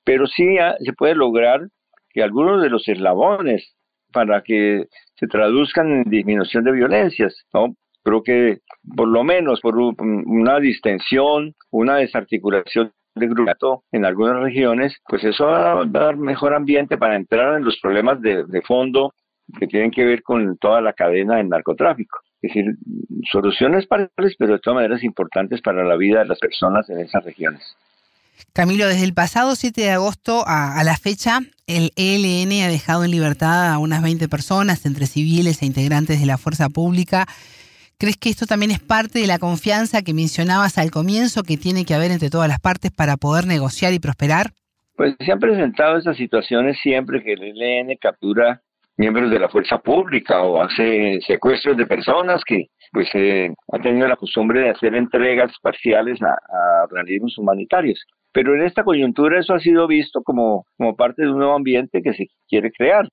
pero 0.03 0.27
sí 0.27 0.57
se 0.79 0.93
puede 0.93 1.15
lograr 1.15 1.67
que 2.09 2.23
algunos 2.23 2.61
de 2.61 2.69
los 2.69 2.87
eslabones 2.87 3.75
para 4.11 4.41
que 4.41 4.85
se 5.15 5.27
traduzcan 5.27 5.91
en 5.91 6.03
disminución 6.09 6.63
de 6.63 6.71
violencias, 6.71 7.45
¿no? 7.53 7.75
Creo 8.03 8.23
que 8.23 8.59
por 8.95 9.07
lo 9.07 9.23
menos 9.23 9.59
por 9.61 9.77
una 9.77 10.59
distensión, 10.59 11.53
una 11.69 11.97
desarticulación 11.97 12.91
de 13.13 13.27
grupo 13.27 13.83
en 13.91 14.05
algunas 14.05 14.41
regiones, 14.41 14.95
pues 15.07 15.23
eso 15.23 15.45
va 15.45 15.81
a 15.81 15.85
dar 15.85 16.15
mejor 16.15 16.53
ambiente 16.53 16.97
para 16.97 17.15
entrar 17.15 17.57
en 17.57 17.65
los 17.65 17.77
problemas 17.79 18.21
de, 18.21 18.45
de 18.45 18.61
fondo 18.61 19.13
que 19.57 19.67
tienen 19.67 19.91
que 19.91 20.05
ver 20.05 20.23
con 20.23 20.57
toda 20.57 20.81
la 20.81 20.93
cadena 20.93 21.37
del 21.37 21.49
narcotráfico. 21.49 22.19
Es 22.41 22.53
decir, 22.53 22.75
soluciones 23.31 23.85
parciales, 23.87 24.35
pero 24.37 24.53
de 24.53 24.59
todas 24.59 24.75
maneras 24.75 25.03
importantes 25.03 25.61
para 25.61 25.83
la 25.83 25.95
vida 25.95 26.19
de 26.19 26.25
las 26.25 26.39
personas 26.39 26.89
en 26.89 26.99
esas 26.99 27.23
regiones. 27.23 27.75
Camilo, 28.53 28.87
desde 28.87 29.03
el 29.03 29.13
pasado 29.13 29.55
7 29.55 29.81
de 29.81 29.91
agosto 29.91 30.43
a, 30.47 30.81
la 30.83 30.95
fecha, 30.95 31.39
el 31.67 31.91
ELN 31.97 32.63
ha 32.63 32.69
dejado 32.69 33.03
en 33.03 33.11
libertad 33.11 33.73
a 33.73 33.77
unas 33.77 34.01
20 34.01 34.29
personas, 34.29 34.85
entre 34.85 35.07
civiles 35.07 35.61
e 35.61 35.65
integrantes 35.65 36.19
de 36.19 36.25
la 36.25 36.37
fuerza 36.37 36.69
pública. 36.69 37.27
¿Crees 37.97 38.15
que 38.15 38.29
esto 38.29 38.45
también 38.45 38.71
es 38.71 38.79
parte 38.79 39.19
de 39.19 39.27
la 39.27 39.39
confianza 39.39 40.01
que 40.01 40.13
mencionabas 40.13 40.77
al 40.77 40.89
comienzo 40.89 41.43
que 41.43 41.57
tiene 41.57 41.83
que 41.83 41.93
haber 41.93 42.11
entre 42.11 42.29
todas 42.29 42.47
las 42.47 42.61
partes 42.61 42.91
para 42.91 43.17
poder 43.17 43.45
negociar 43.45 43.93
y 43.93 43.99
prosperar? 43.99 44.51
Pues 44.95 45.15
se 45.19 45.31
han 45.31 45.39
presentado 45.39 45.97
esas 45.97 46.15
situaciones 46.15 46.77
siempre 46.81 47.21
que 47.21 47.33
el 47.33 47.43
ELN 47.43 47.97
captura 47.97 48.61
miembros 48.99 49.31
de 49.31 49.39
la 49.39 49.47
fuerza 49.47 49.79
pública 49.79 50.43
o 50.43 50.61
hace 50.61 51.19
secuestros 51.25 51.77
de 51.77 51.87
personas 51.87 52.43
que 52.45 52.67
pues 52.91 53.07
eh, 53.13 53.49
ha 53.71 53.79
tenido 53.79 54.07
la 54.07 54.17
costumbre 54.17 54.61
de 54.61 54.69
hacer 54.71 54.93
entregas 54.93 55.51
parciales 55.61 56.19
a, 56.21 56.35
organismos 56.83 57.37
humanitarios. 57.37 57.99
Pero 58.33 58.53
en 58.55 58.63
esta 58.63 58.83
coyuntura 58.83 59.39
eso 59.39 59.53
ha 59.53 59.59
sido 59.59 59.87
visto 59.87 60.21
como, 60.21 60.65
como 60.77 60.95
parte 60.95 61.21
de 61.21 61.31
un 61.31 61.37
nuevo 61.37 61.55
ambiente 61.55 62.01
que 62.03 62.13
se 62.13 62.27
quiere 62.47 62.71
crear. 62.71 63.07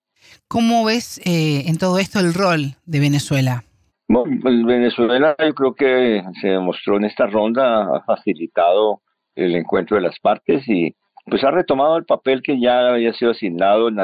¿Cómo 0.48 0.84
ves 0.84 1.20
eh, 1.24 1.68
en 1.68 1.78
todo 1.78 1.98
esto 1.98 2.18
el 2.18 2.34
rol 2.34 2.74
de 2.84 3.00
Venezuela? 3.00 3.62
Bueno, 4.08 4.38
pues 4.42 4.64
Venezuela 4.64 5.36
yo 5.38 5.54
creo 5.54 5.74
que 5.74 6.22
se 6.40 6.48
demostró 6.48 6.96
en 6.96 7.04
esta 7.04 7.26
ronda, 7.26 7.96
ha 7.96 8.02
facilitado 8.04 9.02
el 9.36 9.54
encuentro 9.54 9.96
de 9.96 10.02
las 10.02 10.18
partes 10.18 10.68
y 10.68 10.94
pues 11.26 11.42
ha 11.44 11.50
retomado 11.50 11.96
el 11.96 12.04
papel 12.04 12.40
que 12.42 12.60
ya 12.60 12.90
había 12.90 13.12
sido 13.12 13.32
asignado 13.32 13.88
en, 13.88 13.98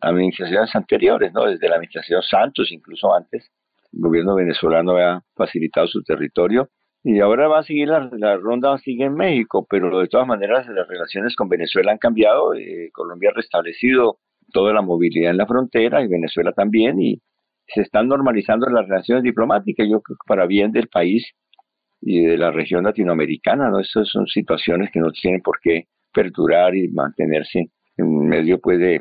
administraciones 0.00 0.74
anteriores, 0.74 1.32
¿no? 1.32 1.44
Desde 1.44 1.68
la 1.68 1.76
administración 1.76 2.22
Santos, 2.22 2.72
incluso 2.72 3.14
antes, 3.14 3.50
el 3.92 4.00
gobierno 4.00 4.34
venezolano 4.34 4.92
había 4.92 5.22
facilitado 5.36 5.86
su 5.86 6.02
territorio 6.02 6.70
y 7.02 7.20
ahora 7.20 7.48
va 7.48 7.58
a 7.58 7.62
seguir 7.62 7.88
la, 7.88 8.08
la 8.12 8.36
ronda 8.38 8.76
sigue 8.78 9.04
en 9.04 9.14
México, 9.14 9.66
pero 9.68 9.98
de 9.98 10.08
todas 10.08 10.26
maneras 10.26 10.66
las 10.68 10.88
relaciones 10.88 11.36
con 11.36 11.50
Venezuela 11.50 11.92
han 11.92 11.98
cambiado, 11.98 12.54
eh, 12.54 12.88
Colombia 12.92 13.30
ha 13.30 13.36
restablecido 13.36 14.18
toda 14.52 14.72
la 14.72 14.80
movilidad 14.80 15.30
en 15.30 15.36
la 15.36 15.46
frontera 15.46 16.02
y 16.02 16.08
Venezuela 16.08 16.52
también 16.52 17.00
y 17.00 17.20
se 17.66 17.82
están 17.82 18.08
normalizando 18.08 18.66
las 18.68 18.88
relaciones 18.88 19.22
diplomáticas, 19.22 19.86
yo 19.86 20.00
creo 20.00 20.16
que 20.16 20.26
para 20.26 20.46
bien 20.46 20.72
del 20.72 20.88
país 20.88 21.30
y 22.00 22.24
de 22.24 22.38
la 22.38 22.50
región 22.50 22.84
latinoamericana, 22.84 23.70
¿no? 23.70 23.80
Estas 23.80 24.08
son 24.08 24.26
situaciones 24.26 24.90
que 24.90 25.00
no 25.00 25.10
tienen 25.10 25.40
por 25.40 25.60
qué 25.60 25.88
perdurar 26.14 26.74
y 26.74 26.88
mantenerse 26.88 27.70
en 27.96 28.28
medio 28.28 28.58
pues, 28.60 28.78
de, 28.78 29.00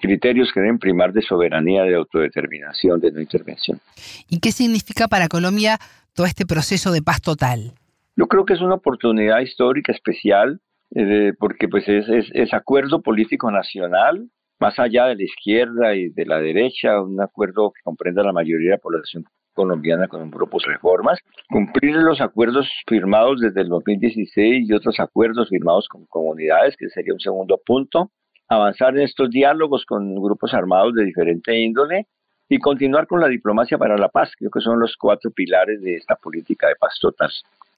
criterios 0.00 0.50
que 0.52 0.60
deben 0.60 0.78
primar 0.78 1.12
de 1.12 1.22
soberanía, 1.22 1.82
de 1.84 1.94
autodeterminación, 1.94 3.00
de 3.00 3.12
no 3.12 3.20
intervención. 3.20 3.80
¿Y 4.28 4.40
qué 4.40 4.50
significa 4.50 5.06
para 5.06 5.28
Colombia 5.28 5.78
todo 6.14 6.26
este 6.26 6.46
proceso 6.46 6.90
de 6.90 7.02
paz 7.02 7.20
total? 7.20 7.72
Yo 8.16 8.26
creo 8.26 8.44
que 8.44 8.54
es 8.54 8.60
una 8.60 8.74
oportunidad 8.74 9.40
histórica 9.40 9.92
especial, 9.92 10.60
eh, 10.94 11.32
porque 11.38 11.68
pues 11.68 11.88
es, 11.88 12.06
es, 12.32 12.52
acuerdo 12.52 13.02
político 13.02 13.50
nacional 13.50 14.28
más 14.58 14.78
allá 14.78 15.06
de 15.06 15.16
la 15.16 15.22
izquierda 15.22 15.94
y 15.94 16.10
de 16.10 16.26
la 16.26 16.38
derecha, 16.38 17.00
un 17.00 17.20
acuerdo 17.22 17.72
que 17.72 17.80
comprenda 17.82 18.22
la 18.22 18.32
mayoría 18.32 18.70
de 18.70 18.76
la 18.76 18.82
población 18.82 19.24
colombiana 19.60 20.08
con 20.08 20.30
de 20.30 20.36
reformas, 20.66 21.18
cumplir 21.50 21.94
los 21.96 22.22
acuerdos 22.22 22.66
firmados 22.86 23.40
desde 23.40 23.60
el 23.60 23.68
2016 23.68 24.70
y 24.70 24.72
otros 24.72 24.98
acuerdos 24.98 25.50
firmados 25.50 25.86
con 25.88 26.06
comunidades, 26.06 26.76
que 26.78 26.88
sería 26.88 27.12
un 27.12 27.20
segundo 27.20 27.60
punto, 27.64 28.10
avanzar 28.48 28.96
en 28.96 29.02
estos 29.02 29.28
diálogos 29.28 29.84
con 29.84 30.14
grupos 30.14 30.54
armados 30.54 30.94
de 30.94 31.04
diferente 31.04 31.58
índole 31.58 32.06
y 32.48 32.58
continuar 32.58 33.06
con 33.06 33.20
la 33.20 33.28
diplomacia 33.28 33.76
para 33.76 33.98
la 33.98 34.08
paz. 34.08 34.30
Creo 34.38 34.50
que 34.50 34.60
son 34.60 34.80
los 34.80 34.96
cuatro 34.96 35.30
pilares 35.30 35.82
de 35.82 35.96
esta 35.96 36.16
política 36.16 36.66
de 36.68 36.76
paz 36.76 36.98
total. 36.98 37.30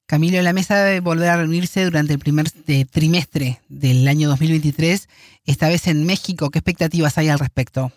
Camilo, 0.07 0.41
la 0.41 0.53
mesa 0.53 0.85
debe 0.85 1.01
volver 1.01 1.31
a 1.31 1.37
reunirse 1.37 1.85
durante 1.85 2.13
el 2.13 2.21
primer 2.21 2.47
eh, 2.69 2.85
trimestre 2.85 3.59
del 3.69 4.07
año 4.07 4.29
2023, 4.29 5.09
esta 5.47 5.69
vez 5.69 5.89
en 5.89 6.07
México. 6.07 6.51
¿Qué 6.51 6.61
expectativas 6.61 7.19
hay 7.19 7.29
al 7.29 7.41
respecto? 7.41 7.91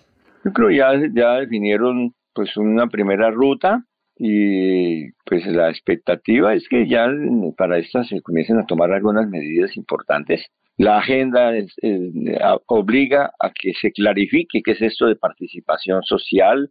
Yo 0.44 0.52
creo 0.54 0.70
que 0.70 0.78
ya, 0.78 0.92
ya 1.14 1.40
definieron 1.40 2.14
pues 2.36 2.56
una 2.58 2.88
primera 2.88 3.32
ruta 3.32 3.84
y 4.18 5.12
pues 5.26 5.46
la 5.48 5.70
expectativa 5.70 6.54
es 6.54 6.68
que 6.70 6.88
ya 6.88 7.08
para 7.58 7.80
esta 7.80 8.04
se 8.04 8.22
comiencen 8.22 8.60
a 8.60 8.66
tomar 8.66 8.92
algunas 8.92 9.28
medidas 9.28 9.76
importantes 9.76 10.46
la 10.78 10.98
agenda 10.98 11.54
obliga 12.66 13.32
a 13.40 13.52
que 13.52 13.74
se 13.80 13.94
clarifique 13.94 14.62
qué 14.62 14.72
es 14.72 14.82
esto 14.82 15.06
de 15.06 15.16
participación 15.16 16.04
social, 16.04 16.70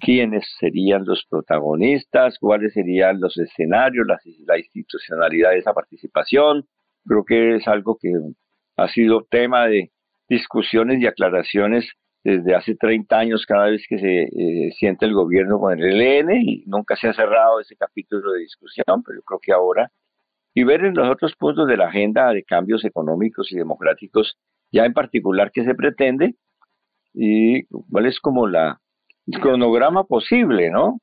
quiénes 0.00 0.44
serían 0.60 1.04
los 1.04 1.24
protagonistas, 1.28 2.38
cuáles 2.38 2.72
serían 2.74 3.20
los 3.20 3.36
escenarios, 3.36 4.06
la, 4.06 4.20
la, 4.46 4.58
institucionalidad 4.58 5.50
de 5.50 5.58
esa 5.58 5.72
participación. 5.72 6.64
Creo 7.04 7.24
que 7.24 7.56
es 7.56 7.66
algo 7.66 7.98
que 8.00 8.12
ha 8.76 8.88
sido 8.88 9.26
tema 9.28 9.66
de 9.66 9.90
discusiones 10.28 11.00
y 11.00 11.06
aclaraciones 11.06 11.90
desde 12.22 12.54
hace 12.54 12.74
30 12.74 13.18
años 13.18 13.46
cada 13.46 13.70
vez 13.70 13.82
que 13.88 13.98
se 13.98 14.22
eh, 14.24 14.72
siente 14.78 15.06
el 15.06 15.14
gobierno 15.14 15.58
con 15.58 15.78
el 15.78 16.00
ELN 16.00 16.42
y 16.42 16.64
nunca 16.66 16.96
se 16.96 17.08
ha 17.08 17.14
cerrado 17.14 17.60
ese 17.60 17.76
capítulo 17.76 18.32
de 18.32 18.40
discusión, 18.40 19.02
pero 19.04 19.18
yo 19.18 19.22
creo 19.22 19.40
que 19.40 19.52
ahora 19.52 19.90
y 20.54 20.64
ver 20.64 20.84
en 20.84 20.94
los 20.94 21.08
otros 21.08 21.34
puntos 21.36 21.68
de 21.68 21.76
la 21.76 21.86
agenda 21.86 22.32
de 22.32 22.42
cambios 22.42 22.84
económicos 22.84 23.52
y 23.52 23.56
democráticos, 23.56 24.36
ya 24.72 24.84
en 24.84 24.92
particular 24.92 25.50
qué 25.52 25.64
se 25.64 25.74
pretende 25.74 26.34
y 27.14 27.64
cuál 27.90 28.06
es 28.06 28.20
como 28.20 28.46
la 28.46 28.80
el 29.26 29.40
cronograma 29.40 30.04
posible, 30.04 30.70
¿no? 30.70 30.98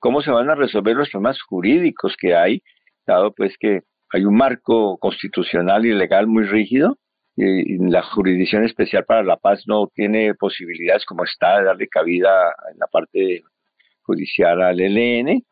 Cómo 0.00 0.22
se 0.22 0.30
van 0.30 0.50
a 0.50 0.54
resolver 0.54 0.96
los 0.96 1.10
temas 1.10 1.40
jurídicos 1.40 2.16
que 2.18 2.34
hay, 2.34 2.62
dado 3.06 3.32
pues 3.32 3.56
que 3.58 3.82
hay 4.12 4.24
un 4.24 4.36
marco 4.36 4.98
constitucional 4.98 5.86
y 5.86 5.92
legal 5.92 6.26
muy 6.26 6.44
rígido 6.44 6.98
y 7.36 7.78
la 7.90 8.02
jurisdicción 8.02 8.64
especial 8.64 9.04
para 9.04 9.24
la 9.24 9.36
paz 9.36 9.64
no 9.66 9.88
tiene 9.92 10.34
posibilidades 10.34 11.04
como 11.04 11.24
está 11.24 11.58
de 11.58 11.64
darle 11.64 11.88
cabida 11.88 12.54
en 12.72 12.78
la 12.78 12.86
parte 12.86 13.42
judicial 14.02 14.62
al 14.62 14.80
ELN 14.80 15.42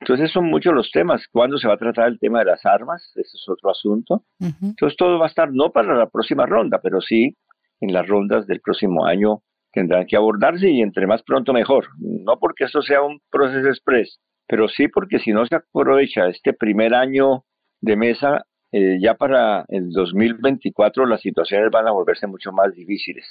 entonces 0.00 0.32
son 0.32 0.46
muchos 0.46 0.72
los 0.72 0.90
temas. 0.90 1.26
¿Cuándo 1.30 1.58
se 1.58 1.68
va 1.68 1.74
a 1.74 1.78
tratar 1.78 2.08
el 2.08 2.18
tema 2.18 2.38
de 2.38 2.46
las 2.46 2.64
armas? 2.64 3.12
Ese 3.14 3.36
es 3.36 3.48
otro 3.48 3.70
asunto. 3.70 4.24
Entonces 4.40 4.96
todo 4.96 5.18
va 5.18 5.26
a 5.26 5.28
estar 5.28 5.52
no 5.52 5.70
para 5.70 5.94
la 5.94 6.08
próxima 6.08 6.46
ronda, 6.46 6.80
pero 6.82 7.00
sí 7.02 7.36
en 7.80 7.92
las 7.92 8.06
rondas 8.06 8.46
del 8.46 8.60
próximo 8.60 9.04
año 9.04 9.42
tendrán 9.72 10.06
que 10.06 10.16
abordarse 10.16 10.70
y 10.70 10.80
entre 10.80 11.06
más 11.06 11.22
pronto 11.22 11.52
mejor. 11.52 11.88
No 11.98 12.38
porque 12.38 12.64
esto 12.64 12.80
sea 12.80 13.02
un 13.02 13.20
proceso 13.30 13.68
express, 13.68 14.20
pero 14.48 14.68
sí 14.68 14.88
porque 14.88 15.18
si 15.18 15.32
no 15.32 15.44
se 15.46 15.56
aprovecha 15.56 16.28
este 16.28 16.54
primer 16.54 16.94
año 16.94 17.44
de 17.82 17.96
mesa, 17.96 18.46
eh, 18.72 18.98
ya 19.00 19.14
para 19.14 19.64
el 19.68 19.90
2024 19.90 21.06
las 21.06 21.20
situaciones 21.20 21.70
van 21.70 21.88
a 21.88 21.92
volverse 21.92 22.26
mucho 22.26 22.52
más 22.52 22.74
difíciles. 22.74 23.26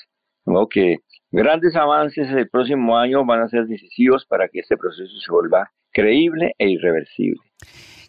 Modo 0.46 0.68
que 0.68 1.00
grandes 1.32 1.76
avances 1.76 2.30
el 2.30 2.50
próximo 2.50 2.98
año 2.98 3.26
van 3.26 3.42
a 3.42 3.50
ser 3.50 3.66
decisivos 3.68 4.26
para 4.26 4.48
que 4.48 4.60
este 4.60 4.78
proceso 4.78 5.12
se 5.24 5.32
vuelva 5.32 5.72
creíble 5.92 6.54
e 6.58 6.70
irreversible. 6.70 7.40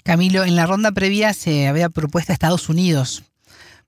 Camilo, 0.04 0.44
en 0.44 0.56
la 0.56 0.66
ronda 0.66 0.92
previa 0.92 1.32
se 1.32 1.68
había 1.68 1.88
propuesto 1.88 2.32
a 2.32 2.34
Estados 2.34 2.68
Unidos 2.68 3.24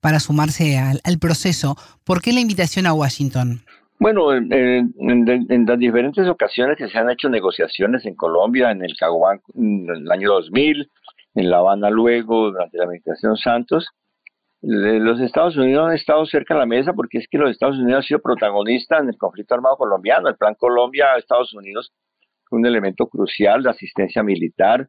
para 0.00 0.20
sumarse 0.20 0.78
al, 0.78 1.18
proceso. 1.18 1.76
¿Por 2.05 2.20
qué 2.20 2.33
la 2.33 2.40
invitación 2.40 2.87
a 2.87 2.92
Washington? 2.92 3.62
Bueno, 3.98 4.35
en, 4.35 5.64
las 5.66 5.78
diferentes 5.78 6.26
ocasiones 6.28 6.76
que 6.76 6.88
se 6.88 6.98
han 6.98 7.09
hecho 7.09 7.28
negociaciones 7.28 8.05
en 8.05 8.16
Colombia, 8.16 8.72
en 8.72 8.85
el 8.85 8.96
Caguán 8.98 9.40
en 9.55 9.87
el 9.88 10.11
año 10.11 10.33
2000, 10.33 10.90
en 11.35 11.51
La 11.51 11.59
Habana 11.59 11.90
luego, 11.90 12.51
durante 12.51 12.79
la 12.79 12.85
administración 12.85 13.37
Santos, 13.37 13.88
los 14.61 15.21
Estados 15.21 15.57
Unidos 15.57 15.88
han 15.88 15.95
estado 15.95 16.25
cerca 16.27 16.55
de 16.55 16.61
la 16.61 16.66
mesa 16.66 16.92
porque 16.92 17.18
es 17.18 17.27
que 17.29 17.38
los 17.38 17.51
Estados 17.51 17.79
Unidos 17.79 17.97
han 17.97 18.03
sido 18.03 18.21
protagonistas 18.21 19.03
en 19.03 19.09
el 19.09 19.18
conflicto 19.18 19.55
armado 19.55 19.77
colombiano. 19.77 20.29
El 20.29 20.37
Plan 20.37 20.55
Colombia, 20.55 21.16
Estados 21.16 21.53
Unidos 21.53 21.92
un 22.53 22.66
elemento 22.66 23.07
crucial, 23.09 23.62
de 23.62 23.71
asistencia 23.71 24.23
militar. 24.23 24.88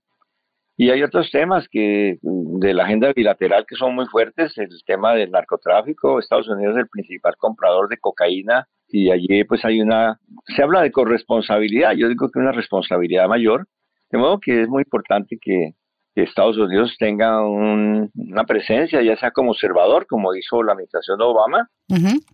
Y 0.76 0.90
hay 0.90 1.04
otros 1.04 1.30
temas 1.32 1.68
que 1.70 2.18
de 2.22 2.74
la 2.74 2.84
agenda 2.84 3.14
bilateral 3.14 3.66
que 3.68 3.76
son 3.76 3.94
muy 3.94 4.06
fuertes, 4.08 4.58
el 4.58 4.70
tema 4.86 5.14
del 5.14 5.30
narcotráfico, 5.30 6.18
Estados 6.18 6.48
Unidos 6.50 6.76
es 6.76 6.82
el 6.82 6.90
principal 6.90 7.36
comprador 7.38 7.90
de 7.90 7.98
cocaína 7.98 8.68
y 8.88 9.12
allí 9.12 9.44
pues 9.44 9.64
hay 9.66 9.82
una, 9.82 10.20
se 10.56 10.64
habla 10.64 10.82
de 10.82 10.92
corresponsabilidad, 10.92 11.94
yo 11.94 12.10
digo 12.10 12.30
que 12.32 12.40
una 12.40 12.52
responsabilidad 12.52 13.28
mayor, 13.28 13.68
de 14.10 14.18
modo 14.18 14.40
que 14.40 14.64
es 14.64 14.68
muy 14.68 14.82
importante 14.82 15.38
que, 15.40 15.74
que 16.15 16.23
Estados 16.23 16.58
Unidos 16.58 16.95
tenga 16.99 17.45
una 17.45 18.43
presencia, 18.45 19.02
ya 19.02 19.15
sea 19.17 19.32
como 19.32 19.52
observador, 19.52 20.06
como 20.08 20.36
hizo 20.36 20.62
la 20.62 20.73
administración 20.73 21.17
de 21.17 21.26
Obama, 21.26 21.69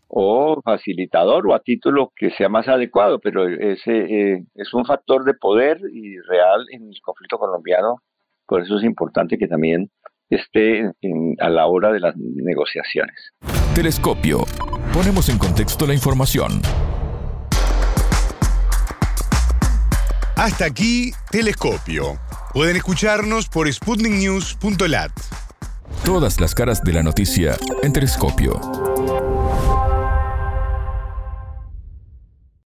o 0.08 0.62
facilitador, 0.64 1.48
o 1.48 1.54
a 1.54 1.60
título 1.60 2.12
que 2.16 2.32
sea 2.32 2.50
más 2.50 2.68
adecuado, 2.68 3.20
pero 3.20 3.48
ese 3.48 3.92
eh, 3.92 4.46
es 4.56 4.74
un 4.74 4.86
factor 4.86 5.24
de 5.24 5.34
poder 5.34 5.80
y 5.94 6.18
real 6.20 6.66
en 6.72 6.90
el 6.90 7.02
conflicto 7.02 7.38
colombiano, 7.38 8.02
por 8.46 8.62
eso 8.62 8.78
es 8.78 8.84
importante 8.84 9.38
que 9.38 9.48
también 9.48 9.90
esté 10.30 10.92
a 11.40 11.50
la 11.50 11.68
hora 11.68 11.92
de 11.92 12.00
las 12.00 12.16
negociaciones. 12.18 13.32
Telescopio. 13.76 14.40
Ponemos 14.94 15.30
en 15.30 15.38
contexto 15.38 15.86
la 15.88 15.94
información. 15.94 16.62
Hasta 20.40 20.64
aquí, 20.64 21.12
Telescopio. 21.32 22.18
Pueden 22.54 22.78
escucharnos 22.78 23.50
por 23.50 23.70
sputniknews.lat. 23.72 25.12
Todas 26.06 26.40
las 26.40 26.56
caras 26.56 26.82
de 26.82 26.94
la 26.94 27.04
noticia 27.04 27.58
en 27.84 27.92
Telescopio. 27.92 28.89